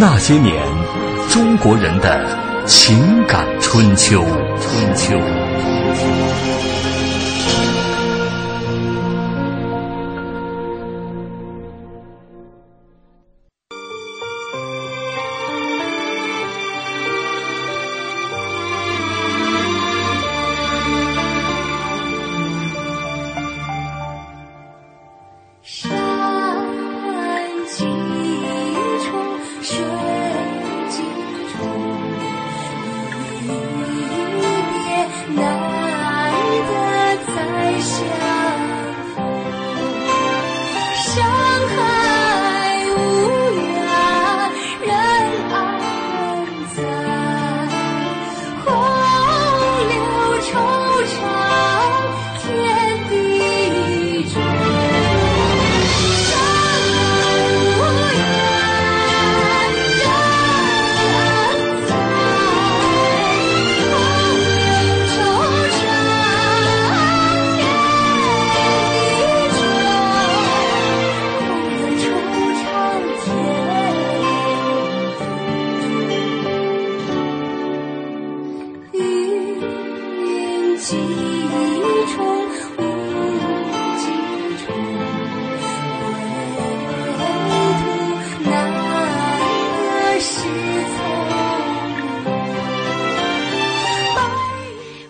[0.00, 0.54] 那些年，
[1.28, 2.24] 中国人的
[2.66, 4.24] 情感春秋。
[4.60, 5.47] 春秋。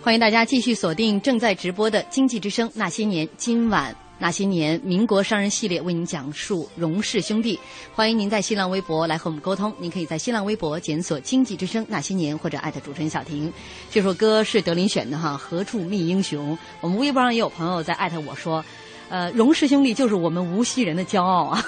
[0.09, 7.59] 欢迎大家继续锁定正在直播的《经济之声那些年》，今晚那些年民国商人系列为您讲述荣氏兄弟。
[7.93, 13.53] 欢迎您在新浪微博来和我们沟通，您可以在新浪微博检索“经济之声那些年”或者艾特主持人小婷。
[13.91, 16.55] 这首歌是德林选的哈，《何处觅英雄》。
[16.81, 18.65] 我们微博上也有朋友在艾特我说。
[19.09, 21.65] 呃，荣氏兄弟就是我们无锡人的骄傲啊！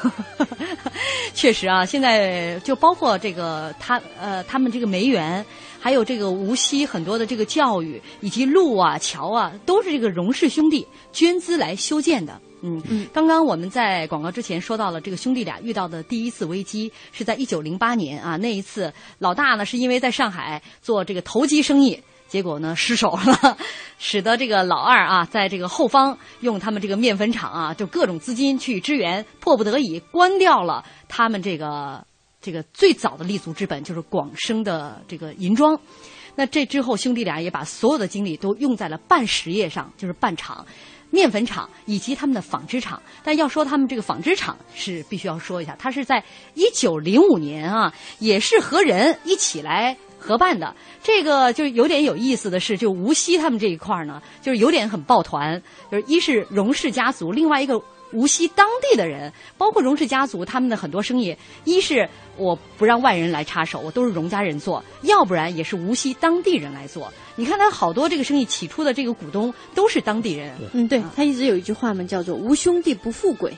[1.34, 5.44] 确实啊，现在就包括这个他呃，他们这个梅园，
[5.80, 12.40] 还有这个无锡很多的这个教育以及路啊、桥啊，都是这个荣氏兄弟捐资来修建的。
[12.62, 13.08] 嗯嗯。
[13.12, 22.00] 刚刚我们在广告之前说到了，这个兄弟俩遇到的第一次危机是在一九零八年啊，那一次老大呢是因为在上海做这个投机生意。
[22.32, 23.58] 结果呢失手了，
[24.00, 32.02] 使得这个老二啊，在这个后方用他们这个面粉厂啊，就各种资金去支援，迫不得已关掉了他们这个
[32.42, 35.78] 这个最早的立足之本，就是广生的这个银庄。
[36.36, 40.66] 那这之后，兄弟俩也把所有的精力都用在了办实业上，就是办厂、
[41.10, 43.04] 面粉厂以及他们的纺织厂。
[43.26, 49.98] 但要说他们这个纺织厂，是必须要说一下，他是在一九零五年啊，也是和人一起来。
[50.22, 50.74] 合办的。
[51.04, 57.82] 这个就有点有意思的是，就无锡他们这一块儿呢，就是有点很抱团，就是一是荣氏家族，另外一个
[58.14, 62.08] 无锡当地的人，包括荣氏家族他们的很多生意，一是
[62.38, 67.12] 我不让外人来插手，我都是荣家人做，要不然也是无锡当地人来做。
[67.38, 70.54] 你看他好多这个生意起初的这个股东都是当地人。
[70.74, 73.58] 嗯，对他一直有一句话嘛，叫做“无兄弟不富贵”，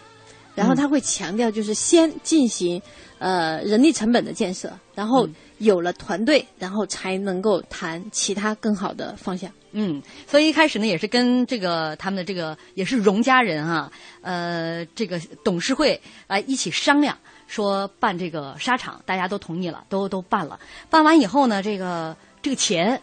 [0.55, 2.81] 然后他会强调就是先进行
[3.19, 5.27] 呃人力成本的建设，然后。
[5.59, 9.49] 有了团队，然后才能够谈其他更好的方向。
[9.71, 13.89] 嗯，所以一开始呢，也是跟这个他们的这个也是荣家人啊，
[14.21, 20.59] 呃，这个董事会啊一起商量，说办这个沙场，大家都同意了，都都办了。
[20.89, 23.01] 办完以后呢，这个这个钱，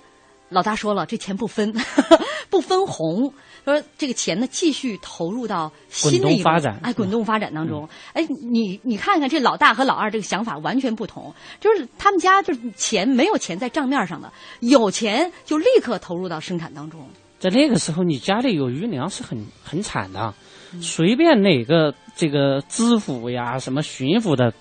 [0.50, 1.72] 老大说了，这钱不分，
[2.50, 3.32] 不分红。
[3.64, 7.88] 说这个钱呢，继续投入到新的一发展，哎，滚动发展当中。
[8.12, 17.00] 哎，你你看看这老大和老二这个想法完全不同，就是他们家就是钱没有钱在账面上的，有钱就立刻投入到生产当中。
[17.38, 20.34] 在那个时候，你家里有余粮是很很惨的，
[20.80, 24.52] 随便哪个这个知府呀、什么巡抚的。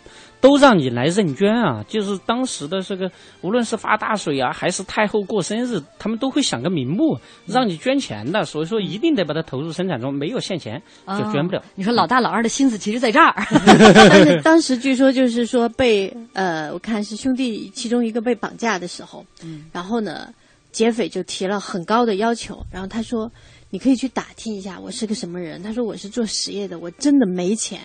[0.41, 1.83] 都让你来认捐啊！
[1.87, 8.45] 就是当时的这个，无论是发大水啊，还是太后过生日，他们都会想个名目让你捐钱的。
[8.45, 11.61] 所以说，一定得把它投入生产中，没有现钱就捐不了。
[11.75, 13.33] 你说老大老二的心思其实在这儿。
[14.09, 20.33] 但是 当时据说就是说被呃，我看是兄弟其中一个被绑架的时候，嗯，然后呢，
[20.71, 23.29] 劫匪就提了很高的要求，然后他说
[23.69, 27.81] ：“你可以去打听一下我是个什么人。”他说：“我是做实业的，我真的没钱。”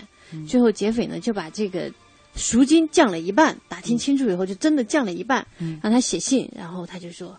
[0.46, 1.90] 最后劫匪呢就把这个。
[2.36, 5.46] 赎金降了一半，打听清楚以后就真的降了一半，
[5.82, 7.38] 让他写信，然后他就说，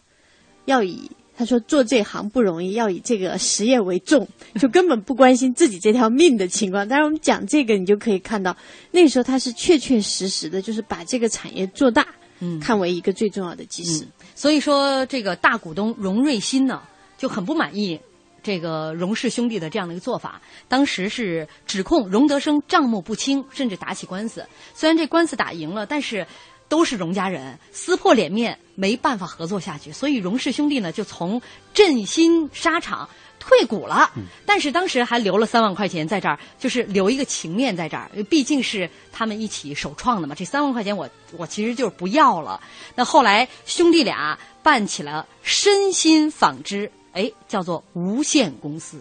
[0.65, 4.27] 要以他说做这行不容易，要以这个实业为重，
[4.59, 6.87] 就根本不关心自己这条命的情况。
[6.87, 8.55] 但是我们讲这个，你就可以看到，
[8.91, 12.07] 那时候他是确确实实的，就是把这个产业做大，
[12.39, 14.07] 嗯，看为一个最重要的基石。
[14.33, 16.81] 所以说，这个大股东荣瑞新呢
[17.17, 17.99] 就很不满意
[18.45, 20.39] 这个荣氏兄弟的这样的一个做法，
[20.69, 24.45] 当时是指控荣德生账目不清，甚至打起官司。
[24.73, 26.25] 虽然这官司打赢了，但是。
[26.67, 31.39] 都是荣家人，撕破脸面，没办法合作下去，所以荣氏兄弟呢就从
[31.75, 33.07] 振兴沙场
[33.39, 34.11] 退股了。
[34.47, 40.33] 但是当时还留了三万块钱在这儿，就是留一个情面在这儿，毕竟是他们一起首创的嘛。
[40.33, 42.59] 这三万块钱我我其实就是不要了。
[42.95, 48.99] 那后来兄弟俩办起了身心纺织，哎，叫做无限公司。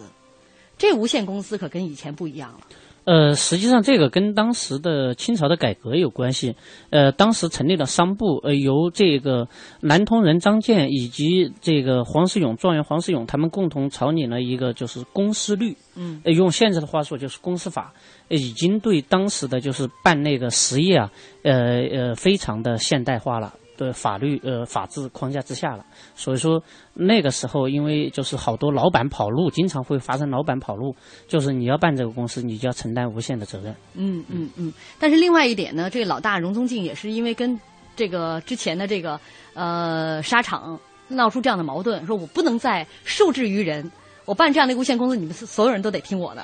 [0.77, 2.59] 这无限公司可跟以前不一样了。
[3.05, 6.55] 呃，实际上这个跟当时的清朝的改革有关系。
[6.89, 9.47] 呃，当时成立的商部，呃，由这个
[9.79, 15.77] 南通人张建以及这个黄世勇状元黄世勇他们共同草拟了一个就是公司律。
[15.95, 17.93] 嗯，用现在的话说就是公司法，
[18.27, 21.11] 已经对当时的就是办那个实业啊，
[21.43, 23.53] 呃呃，非常的现代化了。
[23.77, 26.61] 的法律呃法治框架之下了，所以说
[26.93, 30.95] 那个时候因为就是好多老板跑路，经常会发生老板跑路，
[31.27, 33.75] 就是你要办这个公司，你就要承担无限的责任。
[33.93, 34.73] 嗯嗯嗯。
[34.99, 37.59] 但是另外一点呢，这个老大荣宗敬也是因为跟
[37.95, 39.19] 这个之前的这个
[39.53, 43.91] 呃沙场闹出这样的矛盾，说我不能再受制于人。
[44.25, 46.43] 我办这样的一个无限公司，你们所有人都得听我的，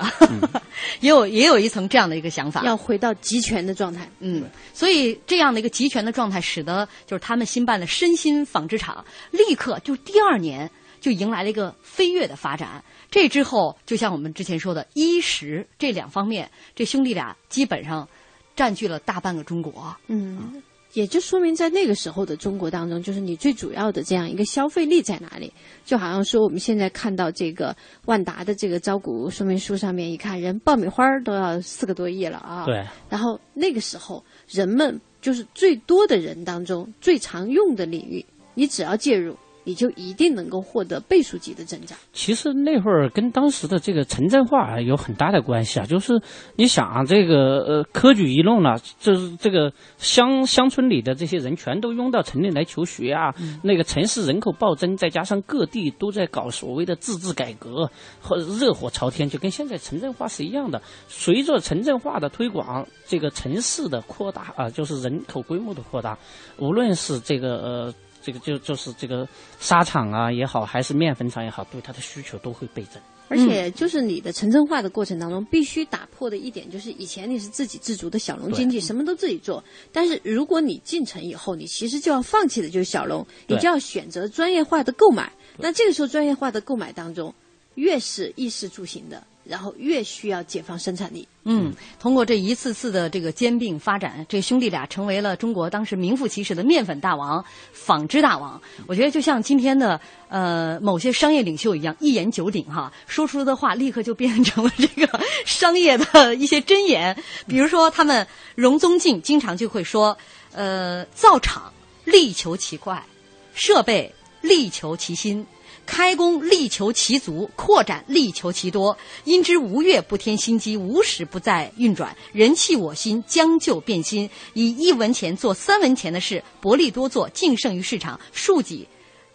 [1.00, 4.08] 也有也有一层这样的一个想法，要回到集权的状态。
[4.20, 10.70] 嗯，所以这样的一个集权的状态，使得就是他们新办的身心纺织厂，立刻就第二年
[11.00, 12.82] 就迎来了一个飞跃的发展。
[13.10, 18.08] 这之后，就像我们之前说的，衣食这两方面，这兄弟俩基本上
[18.56, 19.94] 占据了大半个中国。
[20.06, 20.62] 嗯。
[20.94, 25.52] 也就说明，在那个时候的中国当中，就是你最主要的这样一个消费力在哪里？
[25.84, 27.74] 就好像说，我们现在看到这个
[28.04, 32.66] 万达的这个招股说明书上面一看，人爆米花都要四个多亿了啊！
[32.66, 32.84] 对。
[33.08, 38.24] 然后那个时候，人们就是最多的人当中最常用的领域，
[38.54, 39.36] 你只要介入。
[39.64, 41.96] 你就一定能够获得倍数级的增长。
[42.12, 46.20] 其实那会儿跟当时的这个城镇化有很大的关系啊，就是
[46.56, 57.90] 你想啊，这个呃科举一弄了，就是这个乡乡村里的这些人全都拥到城里来求学啊，那个城市人口暴增，再加上各地都在搞所谓的自治改革
[58.20, 60.80] 和热火朝天，就跟现在城镇化是一样的。
[61.08, 66.18] 随着城镇化的推广，这个城市的扩大啊，就是人口规模的扩大，
[66.58, 67.94] 无论是这个呃。
[68.22, 69.26] 这个就就是这个
[69.58, 73.02] 沙场啊也好，还是面粉厂也好，对它的需求都会倍增。
[73.28, 79.62] 而且，就是你的城镇化的过程当中，必须打破的一点，就是以前你是自给自足的小农经济，什么都自己做。
[79.90, 85.32] 但是，如果你进城以后，你其实就要放弃的就是小农，你就要选择专业化的购买。
[85.56, 87.34] 那这个时候，专业化的购买当中，
[87.76, 89.26] 越是衣食住行的。
[89.44, 91.26] 然后越需要解放生产力。
[91.44, 98.60] 嗯，通过这一次次的这个兼并发展，这兄弟俩成为了中国当时名副其实的面粉大王、纺织大王。
[98.86, 107.16] 我觉得就像今天的呃某些商业领袖一样，一言九鼎哈，说出的话立刻就变成了这个商业的一些箴言。
[107.48, 108.24] 比如说，他们
[108.54, 110.16] 荣宗敬经常就会说：
[110.52, 111.72] 呃，造厂
[112.04, 113.04] 力求其快，
[113.52, 115.44] 设备力求其新。
[115.92, 118.96] 开工力求其足，扩展力求其多。
[119.24, 122.16] 因之无月不添新机，无时不在运转。
[122.32, 128.88] 人弃我心，将就变心，以一文钱做三文钱的事，薄利多做，净胜于市场，数己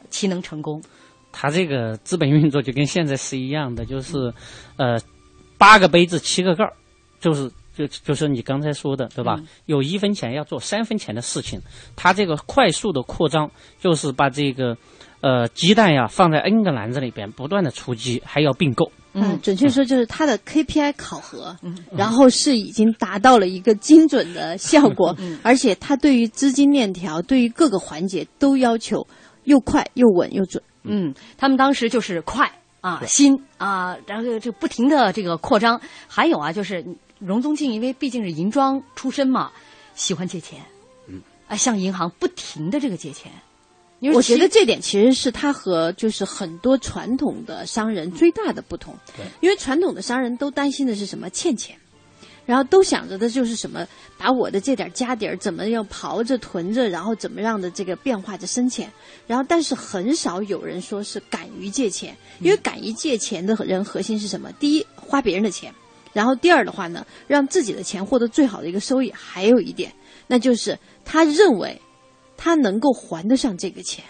[0.10, 0.82] 其能成功？
[1.32, 4.34] 他这个资本运作就跟现在是一样的，就是，
[4.78, 5.00] 呃，
[5.60, 6.74] 八个杯子七个盖儿，
[7.22, 9.40] 就是就就是你刚才说的，对吧？
[9.68, 11.62] 有一分钱要做三分钱的事情，
[11.96, 13.48] 他这个快速的扩张，
[13.80, 14.76] 就是把这个。
[15.22, 18.92] 呃，鸡蛋呀，放在 N 个篮子里边，不断的出击，还要并购。
[19.14, 21.58] 嗯，准确说就是它的 KPI 考核，
[21.92, 29.08] 然后是已经达到了一个精准的效果，嗯而且它对于资金链条，对于各个环节都要求
[29.46, 30.62] 又快又稳又准。
[30.84, 32.52] 嗯，他们当时就是快
[32.82, 35.82] 啊，新啊，然后就不停的这个扩张。
[36.08, 36.86] 还有啊，就是
[37.18, 39.52] 荣宗敬，因为毕竟是银庄出身嘛，
[39.96, 40.62] 喜欢借钱，
[41.10, 43.32] 嗯，啊，向银行不停的这个借钱。
[44.14, 48.96] 我觉得这点其实是他和就是很多传统的商人最大的不同，
[49.42, 51.28] 因为传统的商人都担心的是什么？
[51.32, 51.76] 欠钱，
[52.46, 58.88] 然后都想着的就是什么把我的这点家底儿怎么样刨着囤着，然后怎么样的这个变化着生钱，
[59.26, 64.52] 然后但是很少有人说是敢于借钱，因为敢于借钱的人核心是什么？
[64.60, 65.74] 第一，花别人的钱，
[66.14, 69.92] 然后第二的话呢，让自己的钱获得最好的一个收益，还有一点，
[70.28, 71.82] 那就是他认为。
[72.38, 74.06] 他能够还得上这个钱，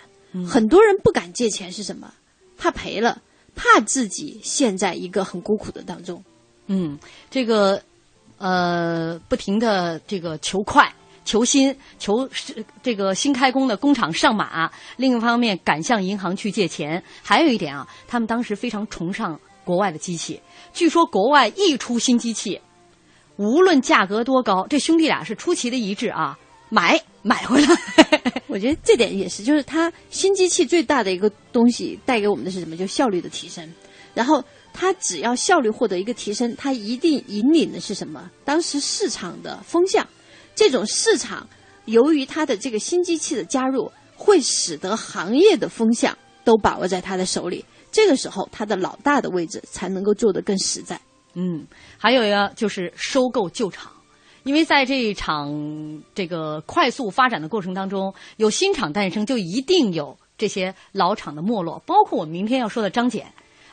[0.45, 2.13] 很多人不敢借钱是什么？
[2.57, 3.21] 怕赔了，
[3.55, 6.23] 怕自己陷在一个很孤苦的当中。
[6.67, 6.99] 嗯，
[7.31, 7.81] 这个
[8.37, 10.93] 呃，不停的这个求快。
[11.23, 12.29] 求新，求
[12.81, 14.71] 这个新开工的工厂上马。
[14.95, 17.03] 另一方面，敢向银行去借钱。
[17.21, 20.41] 还有一点啊，他们当时非常崇尚国外的机器。
[20.71, 22.61] 据说国外一出新机器，
[23.35, 26.97] 无论价格多高，这兄弟俩是出奇的一致啊，买
[27.27, 27.67] 买回来。
[28.47, 32.77] 我觉得这点也是，就是它新机器最大的一个东西带给我们的是什么？
[32.77, 33.69] 就效率的提升。
[34.13, 38.31] 然后它只要效率获得一个提升，它一定引领的是什么？
[38.45, 40.07] 当时市场的风向。
[40.55, 41.47] 这种市场，
[41.85, 47.63] 由于它的这个新机器的加入，会使得行业的风向都把握在他的手里。
[47.91, 50.99] 这个时候，他的老大的位置才能够做得更实在。
[51.35, 51.67] 嗯，
[51.97, 53.91] 还有一个就是收购旧厂，
[54.47, 61.83] 因为在这一场这个快速发展的过程当中，有新厂诞生，就一定有这些老厂的没落。
[61.85, 63.23] 包括我们明天要说的张謇。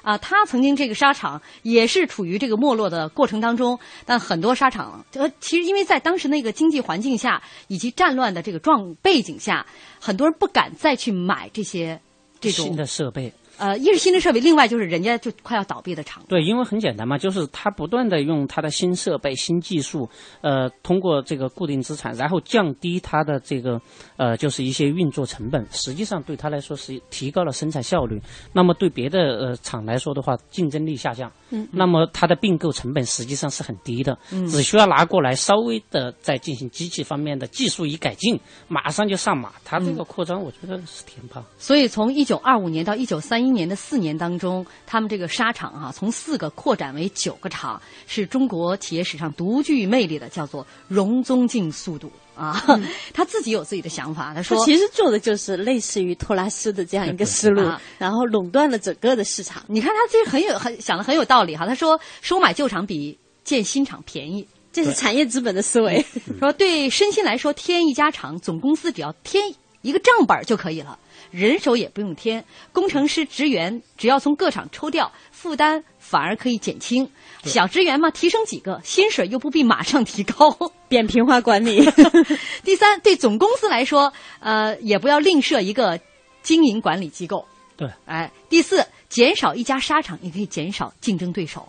[0.02, 9.64] 啊，他曾经这个沙场也是处于这个没落的过程当中，但很多沙场，呃，其实因为在当时那个经济环境下以及战乱的这个状背景下，
[9.98, 11.98] 很多人不敢再去买这些
[12.38, 13.32] 这种新的设备。
[13.56, 16.22] 呃，一是新的设备，另外就是人家就快要倒闭的厂。
[16.28, 20.08] 对，因为很简单嘛，就是他不断的用他的新设备、新技术，
[20.40, 23.80] 呃，通过这个固定资产，然后降低他的这个
[24.16, 25.64] 呃，就是一些运作成本。
[25.70, 28.20] 实际上对他来说是提高了生产效率。
[28.52, 31.30] 那么对别的呃厂来说的话，竞争力下降。
[31.50, 31.68] 嗯。
[31.70, 39.52] 那么它的并购成本实际上是很低的，嗯，只需要拿过来稍微的再进行机器方面的技术一改进，马上就上马。
[39.64, 41.44] 它这个扩张，我觉得是挺棒。
[41.56, 43.43] 所以从一九二五年到一九三。
[43.44, 52.64] 一年的四年当中，他们这个沙场哈，从四个扩展为九个厂，是中国企业史上独具魅力的，叫做荣宗进速度啊。
[53.12, 59.62] 他自己有自己的想法，他说，其实做的就是类似于托拉斯的这样一个思路 然后垄断了整个的市场。
[59.68, 61.66] 你看他这很有很想的很有道理哈。
[61.66, 66.04] 他说，收买旧厂比建新厂便宜，这是产业资本的思维。
[66.38, 70.98] 说对身心来说，添一家厂，总公司只要添一个账本就可以了。
[71.34, 77.10] 人手也不用添，工程师职员只要从各厂抽调，负担反而可以减轻。
[77.42, 80.56] 小职员嘛，提升几个，薪水又不必马上提高，
[80.88, 81.84] 扁平化管理。
[82.62, 85.98] 第三，对总公司来说，呃，也不要另设一个
[86.44, 87.44] 经营管理机构。
[87.76, 91.66] 对，哎，第四，减少一家沙场，也可以减少竞争对手。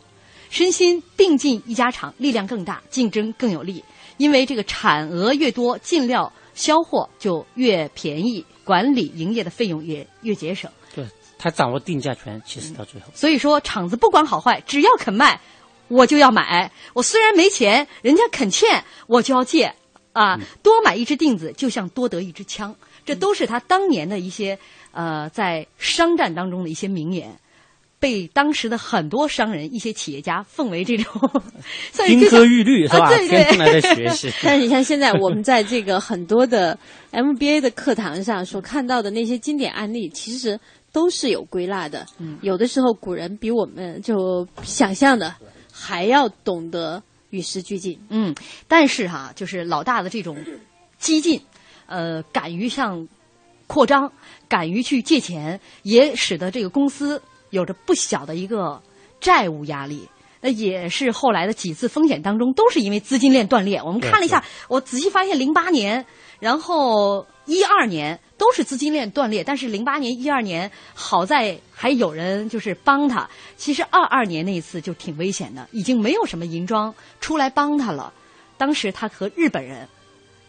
[0.51, 3.83] 身心并进一家厂，力量更大，竞争更有利。
[4.17, 8.45] 因为这个产额越多，进料销货就越便宜。
[8.65, 11.05] 管理营业的费用也越节省，对
[11.37, 15.39] 他掌握定价权，其实到最后，所以说厂子不管好坏，只要肯卖，
[15.87, 16.71] 我就要买。
[16.93, 19.73] 我虽然没钱，人家肯欠，我就要借。
[20.13, 22.73] 啊，多买一支钉子，就像多得一支枪，
[23.05, 24.57] 这都是他当年的一些
[24.91, 27.37] 呃在商战当中的一些名言。
[28.05, 31.11] 被当时的很多商人、一些企业家奉为这种
[32.05, 33.09] 金科玉律，是吧？
[33.09, 33.43] 对对。
[33.45, 34.31] 天来的学习。
[34.45, 36.77] 但是你像现在我们在这个很多的
[37.11, 40.59] MBA 的课堂上所看到的那些经典案例，其实
[40.91, 42.05] 都是有归纳的。
[42.19, 42.37] 嗯。
[42.43, 45.33] 有的时候古人比我们就想象的
[45.73, 47.01] 还要懂得
[47.31, 47.99] 与时俱进。
[48.09, 48.35] 嗯。
[48.67, 50.37] 但是哈，就是老大的这种
[50.99, 51.41] 激进，
[51.87, 53.07] 呃，敢于向
[53.65, 54.11] 扩张，
[54.47, 57.19] 敢于去借钱，也使得这个公司。
[57.55, 58.81] 有着不小的一个
[59.19, 60.07] 债务压力，
[60.41, 63.81] 那也是后来的几次风险当中都是因为资金链断裂。
[63.81, 66.05] 我们看了一下，我仔细发现，零八年，
[66.39, 73.27] 然后一二年都是资金链断裂，但是零八年、一二年好在还有人就是帮他。
[73.55, 78.13] 其实二二年那一次就挺危险的，已经没有什么银庄出来帮他了。
[78.57, 79.87] 当时他和日本人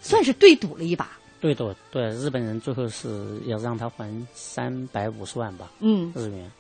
[0.01, 1.11] 算是对赌了一把。
[1.39, 5.71] 对赌，对日本人最后是要让他还三百五十万吧？
[5.81, 6.51] 嗯，日元。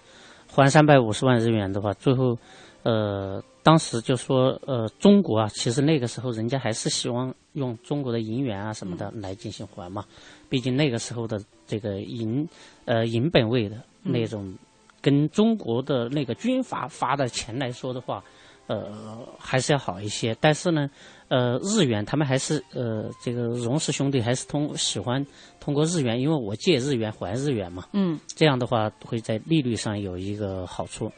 [0.50, 2.36] 还三百五十万日元的话，最后，
[2.82, 10.04] 呃，当时就说，呃，中国啊，其实那个时候人家还是希望用中国的银元啊什么的来进行还嘛，
[10.48, 12.48] 毕竟那个时候的这个银，
[12.84, 14.54] 呃，银本位的那种，
[15.02, 18.24] 跟中国的那个军阀发的钱来说的话，
[18.66, 20.36] 呃，还是要好一些。
[20.40, 20.88] 但是呢，
[21.28, 25.24] 呃，日元他们还是呃，这个荣氏兄弟还是通喜欢。
[25.58, 31.10] 通过日元，因为我借日元还日元嘛，嗯，这样的话会在利率上有一个好处，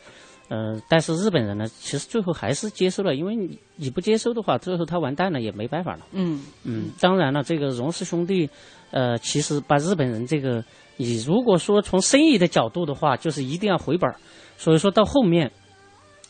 [0.49, 8.49] 呃，但是日本人呢，其实最后还是接受了，因为你你不接收的话，最后他完蛋了也没办法了，嗯嗯，当然了，这个荣氏兄弟，
[8.91, 10.65] 呃，其实把日本人这个，
[10.97, 14.17] 你如果说从生意的角度的话，就是一定要回本儿，
[14.57, 15.53] 所以说到后面，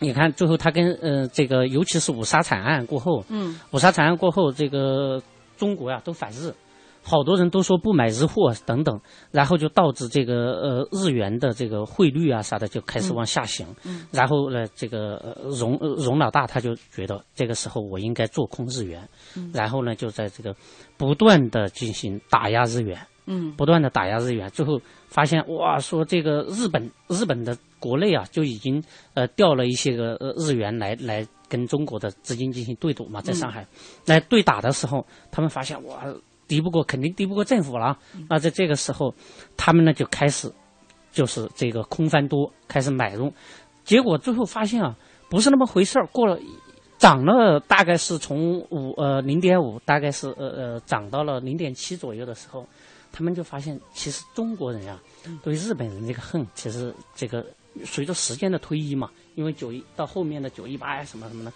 [0.01, 5.23] 你看最后他跟呃这个，尤其是五沙惨案过后，嗯，五沙惨案过后，这个
[5.57, 6.55] 中国呀都反日。
[7.01, 13.67] 好多人都说不买日货等等，然后就导致这个呃日元的这个汇率啊啥的就开始往下行。
[13.85, 20.55] 嗯然后呢，这个呃荣呃荣老大他就觉得这个时候我应该做空日元，嗯然后呢就在这个
[20.99, 22.99] 不断的进行打压日元。
[23.31, 28.83] 嗯不断的打压日元，最后发现哇，说这个日本日本的国内啊就已经
[29.15, 33.67] 呃调了一些个呃日元来来跟中国的资金进行对赌嘛，在上海、
[34.07, 36.05] 来对打的时候，他们发现哇
[36.47, 37.99] 敌不过肯定敌不过政府了，
[38.29, 39.15] 那在这个时候，
[39.57, 40.53] 他们呢就开始
[41.13, 43.33] 就是这个空翻多，开始买入，
[43.85, 44.97] 结果最后发现啊
[45.31, 46.39] 不是那么回事儿，过了。
[46.99, 52.67] 涨了大概是从五呃零点五，大概是呃呃涨到了零点七左右的时候，
[53.13, 55.01] 他们就发现，其实中国人啊，
[55.41, 57.47] 对日本人这个恨，其实这个
[57.85, 61.53] 随着时间的推移嘛，因为九一到后面的九一八呀什么什么的，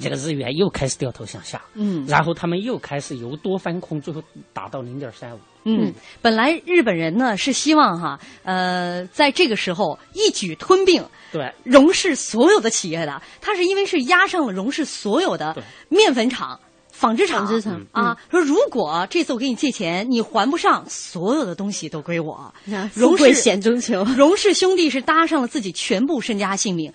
[0.00, 4.22] 这个日元又开始掉头向下，嗯然后他们又开始由多翻空，最后
[4.52, 5.40] 达到零点三五。
[5.64, 15.54] 嗯，本来日本人呢是希望哈，呃，在这个时候一举吞并对，荣氏所有的企业的，他是因为是压上了荣氏所有的
[15.90, 16.58] 面粉厂。
[17.00, 17.80] 纺织厂，纺织厂。
[17.92, 22.52] 啊，说如果这次我给你借钱，你还不上，所有的东西都归我。
[22.92, 26.92] 荣氏险中求， 荣氏兄弟是搭上了自己全部身家性命。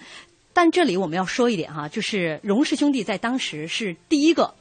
[0.53, 4.53] 但这里我们要说一点哈、就是荣氏兄弟在当时是第一个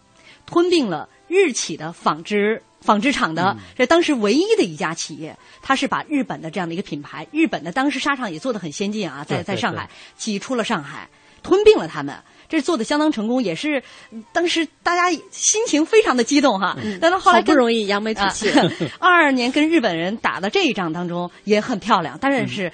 [0.47, 3.35] 吞并了日企的纺织纺织厂嗯。
[3.35, 11.09] 的，这当时唯一的一家企业，他是把日本的这样的一个品牌，日本的当时纱厂也做的很先进啊，在在上海挤出了上海，
[11.45, 12.17] 吞并了他们。
[12.47, 16.77] 这做的相当成功，也是嗯当时大家心情非常的激动哈。
[17.01, 18.63] 但是后来好不容易扬眉吐气啊
[19.01, 22.71] 二二年跟日本人打的这一仗当中也很漂亮，当然是，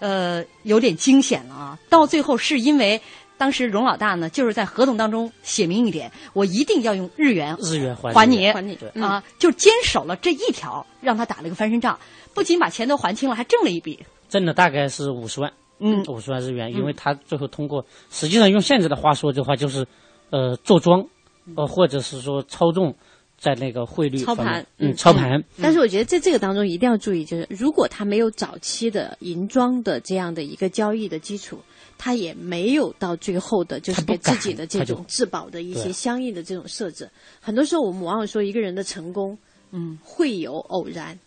[0.00, 1.78] 呃，有点惊险了啊。
[1.88, 3.00] 到最后是因为
[3.36, 11.96] 当时荣老大呢，就是在合同当中写明一点，我一定要用日元日元还还你还你对啊，就坚守了这一条，让他打了一个翻身仗，
[12.34, 14.04] 不仅把钱都还清了，还挣了一笔。
[14.28, 15.52] 挣了大概是五十万，
[15.82, 19.84] 嗯，五十万日元，因为他最后通过，实际上用现在的话说的话，就是，
[20.30, 21.04] 呃，坐庄，
[21.56, 22.94] 呃，或者是说操纵，
[23.36, 31.58] 在那个汇率操盘，嗯，操盘，但是我觉得在这个当中一定要注意，就是如果他没有早期的银庄的这样的一个交易的基础，
[31.98, 37.10] 他也没有到最后的，就是给自己的这种质保的一些相应的这种设置。
[37.40, 39.36] 很多时候我们往往说一个人的成功，
[39.72, 41.18] 嗯，会有偶然，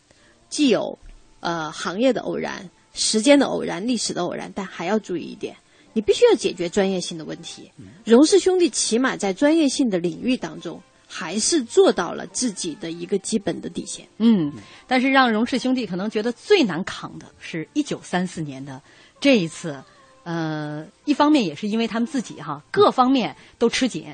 [0.48, 0.98] 既有
[1.42, 5.56] 呃行业的偶然、时间的偶然、历史的偶然，但还要注意一点。
[5.94, 7.72] 你必须要解决专业性的问题。
[8.04, 14.06] 荣氏兄弟起码在专业性的领域当中，还是做到了自己的一个基本的底线。
[14.18, 14.52] 嗯，
[14.88, 18.82] 但是让荣氏兄弟可能觉得最难扛的是一九三四年的
[19.22, 19.82] 这一次，
[20.24, 24.08] 呃，一方面也是因为他们自己哈各方面都吃紧，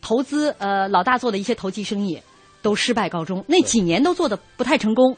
[0.00, 2.18] 投资呃老大做的一些投机生意
[2.62, 5.14] 都失败告终，那几年都做的不太成功。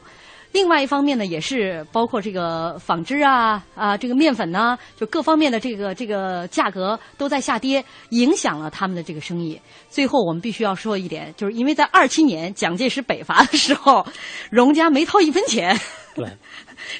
[0.51, 9.59] 另外一方面呢，也是包括这个纺织啊啊，这个面粉呐、就各方面的这个这个价格都在下跌，影响了他们的这个生意。
[9.89, 14.05] 最后我们必须要说一点，就是因为在二七年蒋介石北伐的时候，
[14.49, 15.79] 荣家没掏一分钱。
[16.15, 16.27] 对，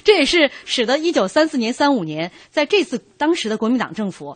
[0.04, 4.34] 这也是使得一九三四年、三五年，在这次当时的国民党政府，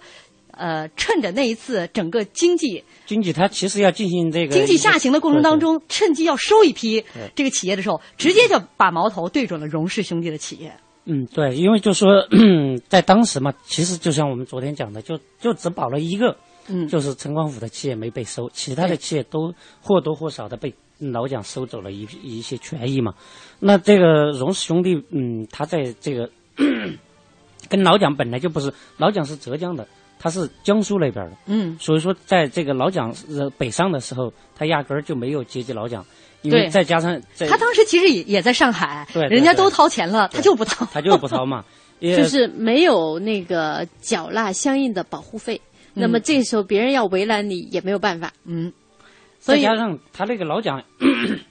[0.56, 10.72] 呃，趁着那一次整个经济经济它其实要进行这个经济下行的过程当中，趁机要收一批这个企业的时候，直接就把矛头对准了荣氏兄弟的企业。
[11.06, 12.26] 嗯，对，因为就说
[12.88, 16.34] 在当时嘛，其实就像我们昨天讲的，就就只保了一个，
[16.68, 19.52] 嗯，就是陈光甫的企业没被收，其他的企业都
[19.82, 23.12] 或多或少的被老蒋收走了一批一些权益嘛。
[23.60, 26.30] 那这个荣氏兄弟，嗯，他在这个
[27.68, 29.86] 跟老蒋本来就不是，老蒋是浙江的，
[30.24, 36.02] 他是江苏那边的，嗯，所以说在这个老蒋呃北上的时候，他压根儿就没有接济老蒋，
[36.40, 41.62] 因为再加上他当时其实也也在上海，对人家都掏钱了，他就不掏，他就不掏嘛，
[42.00, 45.60] 就是没有那个缴纳相应的保护费，
[45.92, 48.32] 那么这时候别人要为难你也没有办法。
[48.46, 48.72] 嗯，
[49.40, 50.82] 所以再加上他那个老蒋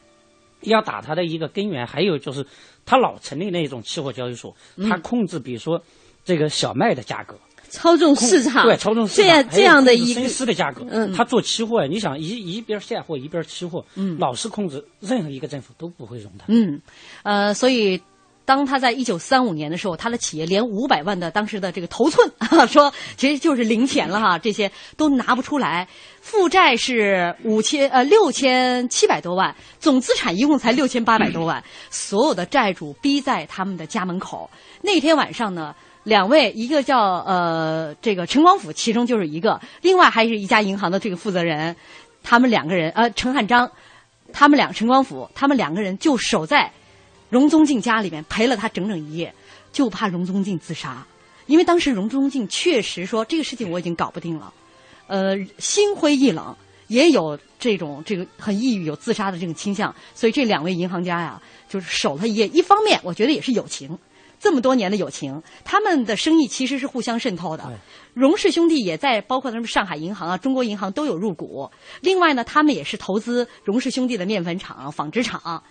[0.62, 2.44] 要打他的一个根源，还有就是
[2.88, 4.90] 他老成立那种期货交易所，嗯。
[4.90, 5.80] 他控制比如说
[6.26, 7.38] 这个小麦的价格，
[7.74, 16.46] 操纵市场，对，操纵市场，这样这样的一个深思的价格，嗯他做期货呀，你想一一边现货一边期货，嗯老是控制，任何一个政府都不会容他。
[16.50, 16.80] 嗯，
[17.24, 18.00] 呃，所以
[18.46, 22.32] 当他在一九三五年的时候，他的企业连五百万的当时的这个头寸，
[22.70, 25.88] 说其实就是零钱了哈，这些都拿不出来，
[26.22, 34.48] 负债是五千呃六千七百多万，总资产一共才六千八百多万，所有的债主逼在他们的家门口。
[34.84, 35.74] 那天晚上呢。
[36.04, 41.76] 两位，一个叫呃这个陈光甫，其中就是一个，另外还是一家银行的这个负责人，
[42.22, 43.72] 他们两个人呃陈汉章，
[44.34, 46.70] 他们两陈光甫，他们两个人就守在
[47.30, 49.34] 荣宗敬家里面陪了他整整一夜，
[49.72, 51.06] 就怕荣宗敬自杀，
[51.46, 54.54] 因为当时荣宗敬确实说这个事情我已经搞不定了，
[55.08, 56.54] 呃，心灰意冷，
[56.88, 62.46] 也有这种这个很抑郁、有自杀的这种倾向，所以这两位银行家呀，就是守他一夜。
[62.50, 63.98] 一方面，我觉得也是友情。
[64.44, 67.64] 这么多年的友情，他们的生意其实是互相渗透的。
[68.14, 71.72] 荣氏兄弟也在，包括他们上海银行啊、中国银行都有入股。
[72.02, 75.64] 另外呢，他们也是投资荣氏兄弟的面粉厂、纺织厂。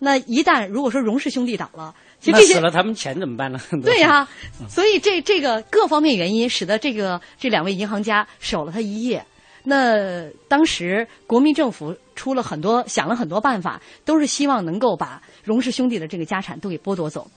[0.00, 3.60] 那一旦如果说荣氏兄弟倒了，其实这些那死了他们钱怎么办呢？
[3.84, 4.26] 对呀、
[4.68, 9.24] 所以这这个各方面原因，使得这个这两位银行家守了他一夜。
[9.62, 17.30] 那当时国民政府出了很多想了很多办法，都是希望能够把荣氏兄弟的这个家产都给剥夺走。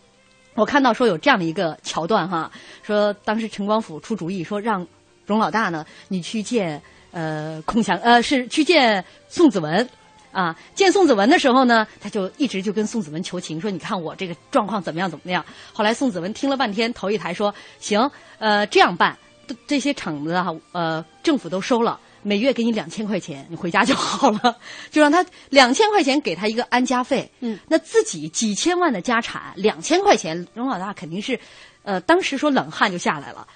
[0.55, 2.51] 我看到说有这样的一个桥段哈，
[2.83, 4.85] 说当时陈光甫出主意说让
[5.25, 6.81] 荣老大呢，你去见
[7.11, 9.87] 呃孔祥呃是去见宋子文。
[10.31, 15.43] 啊，见宋子文的时候呢，他就一直就跟宋子文求情，说你看我这个状况怎么样怎么样。
[15.73, 19.17] 后来宋子文听了半天，头一抬说行，呃，这样办，
[19.65, 24.57] 这些厂子哈，呃，政府都收了，每月给你两千块钱，你回家就好了，
[24.91, 27.29] 就让他两千块钱给他一个安家费。
[27.39, 31.39] 嗯，那自己几千万的家产，两千块钱，荣老大肯定是，
[31.83, 33.47] 呃，当时说冷汗就下来了，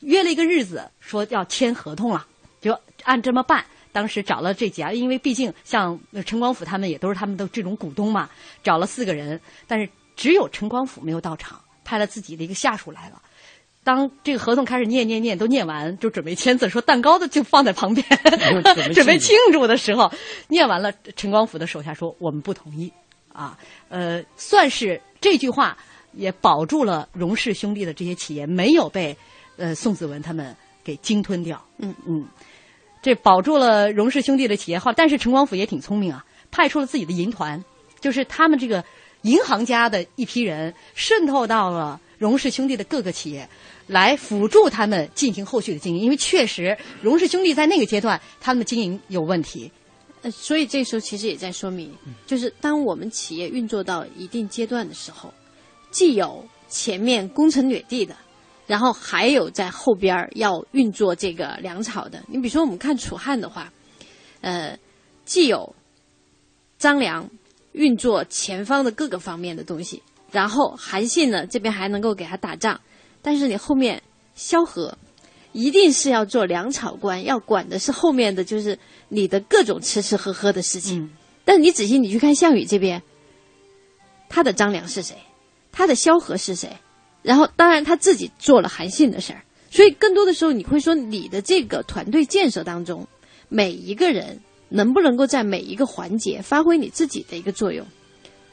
[0.00, 2.26] 约了一个日子，说要签合同了，
[2.60, 3.64] 就按这么办。
[3.92, 8.28] 当时找了这几家，因为毕竟像陈光甫他们也都是他们的这种股东嘛，
[8.62, 13.22] 找了四个人，但是只有陈光甫没有到场，派了自己的一个下属来了。
[13.84, 18.04] 当这个合同开始念念念都念完，就准备签字，说蛋糕的就放在旁边，
[18.94, 20.10] 准备 庆祝的时候，
[20.48, 22.90] 念完了，陈光甫的手下说我们不同意，
[23.32, 23.56] 啊，
[23.90, 25.76] 呃，算是这句话
[26.14, 29.16] 也保住了荣氏兄弟的这些企业没有被
[29.56, 31.64] 呃宋子文他们给鲸吞掉。
[31.78, 32.26] 嗯嗯。
[33.02, 37.62] 这保住了荣氏兄弟的企业号，但是陈光甫也挺聪明啊，派出了自己的银团，
[38.00, 38.82] 就是他们这个
[39.20, 43.46] 银行家的一批人渗透到了荣氏兄弟的各个企业，
[43.86, 46.02] 来辅助他们进行后续的经营。
[46.02, 49.70] 因为确实荣氏兄弟在那个阶段他们的经营有问题，
[50.22, 51.92] 呃，所以这时候其实也在说明，
[52.26, 55.32] 就是当我们企业运作到一定阶段的时候，
[55.90, 58.16] 既有前面攻城掠地的。
[58.66, 63.70] 然后还有在后边要运作这个粮草的，你比如说我们看楚汉的话，
[64.40, 64.74] 呃，
[65.26, 65.76] 既有
[66.78, 67.28] 张良
[67.72, 72.80] 运作前方的各个方面的东西，然后韩信呢这边还能够给他打仗，
[73.24, 74.02] 但是你后面
[74.34, 74.98] 萧何
[75.52, 81.04] 一定是要做粮草官，要管的是后面的就是你的各种吃吃喝喝的事情。
[81.04, 81.10] 嗯、
[81.42, 83.02] 但你仔细你去看项羽这边，
[84.28, 85.16] 他的张良是谁？
[85.72, 86.68] 他的萧何是谁？
[87.22, 93.08] 然后，当然他自己做了韩信的事儿，所以更多的时候你会说，你的这个团队建设当中，
[93.48, 97.86] 每一个人能不能够在每一个环节发挥你自己的一个作用？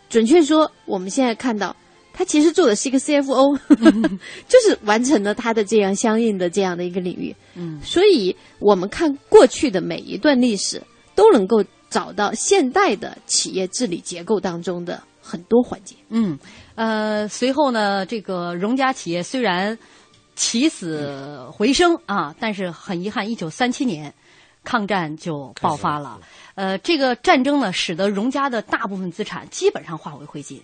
[0.10, 1.76] 准确说，我们现在看到
[2.22, 7.36] 他其实做的是一个 CFO，、嗯、就是完成了他的这样相应的这样的一个领域。
[7.56, 10.80] 嗯，所以我们看过去的每一段历史，
[11.16, 15.96] 都能够找到现代的企业治理结构当中的很多环节。
[16.10, 16.38] 嗯。
[16.76, 19.76] 呃，随后呢，这个荣家企业虽然
[20.36, 24.14] 起死回生啊，但是很遗憾，一九三七年
[24.64, 26.20] 抗战就爆发了。
[26.54, 30.62] 呃，这个战争呢，使得荣家的大部分资产基本上化为灰烬。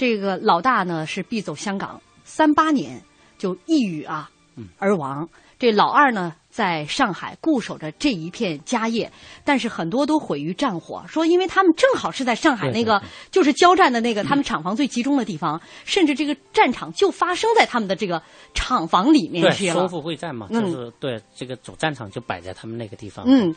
[0.00, 3.02] 这个老大呢是必走香港，三八年
[3.36, 4.30] 就抑郁啊
[4.78, 5.28] 而亡。
[5.58, 9.12] 这老二呢，在上海固守着这一片家业，
[9.44, 11.04] 但是很多都毁于战火。
[11.06, 18.22] 说，因为他们正好是在上海那个就是交战的那个他们厂房最集中的地方，甚至这个战场就发生在他们的这个
[18.54, 19.74] 厂房里面去了。
[19.74, 23.26] 收复会战嘛，就是对这个主战场就摆在他们那个地方。
[23.28, 23.54] 嗯，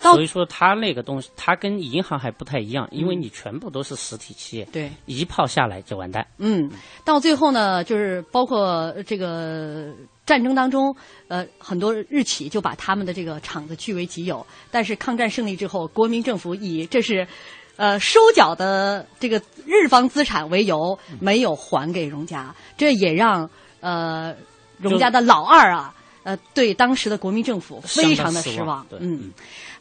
[0.00, 6.26] 所以说他那个东西，它跟银行还不太一样，因为你全部都是实体企业，对，一炮下来就完蛋。
[6.38, 6.70] 嗯，
[7.04, 9.92] 到最后呢，就是包括这个。
[10.26, 10.96] 战争当中，
[11.28, 14.46] 呃，很多日企就把他们的这个厂子据为己有。
[14.70, 17.28] 但是抗战胜利之后，国民政府以这是，
[17.76, 19.36] 呃，收缴的这个
[19.66, 24.34] 日方资产为由，没有还给荣家，这也让呃
[24.78, 28.86] 荣家的老二啊，呃，对当时的国民政府非常的失望。
[28.98, 29.30] 嗯，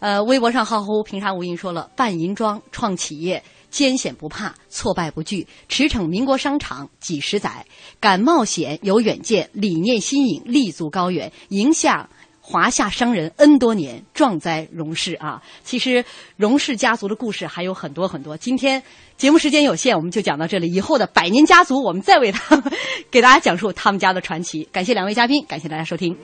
[0.04, 3.42] 呃，微博上浩乎平沙无垠说了：办银庄，创企业。
[3.70, 7.66] 艰险不怕，挫败不惧，驰骋民国商场几十载，
[8.02, 12.08] 敢冒险，有远见，理念新颖，立足高远，影响
[12.42, 15.42] 华夏商人 N 多年，壮哉荣氏啊！
[15.64, 16.04] 其实
[16.36, 18.36] 荣氏家族的故事还有很多很多。
[18.36, 18.84] 今天
[19.16, 20.72] 节目时间有限，我们就讲到这里。
[20.72, 22.72] 以后的百年家族，我们再为他们
[23.10, 24.68] 给大家讲述他们家的传奇。
[24.72, 26.16] 感谢两位嘉宾，感谢大家收听。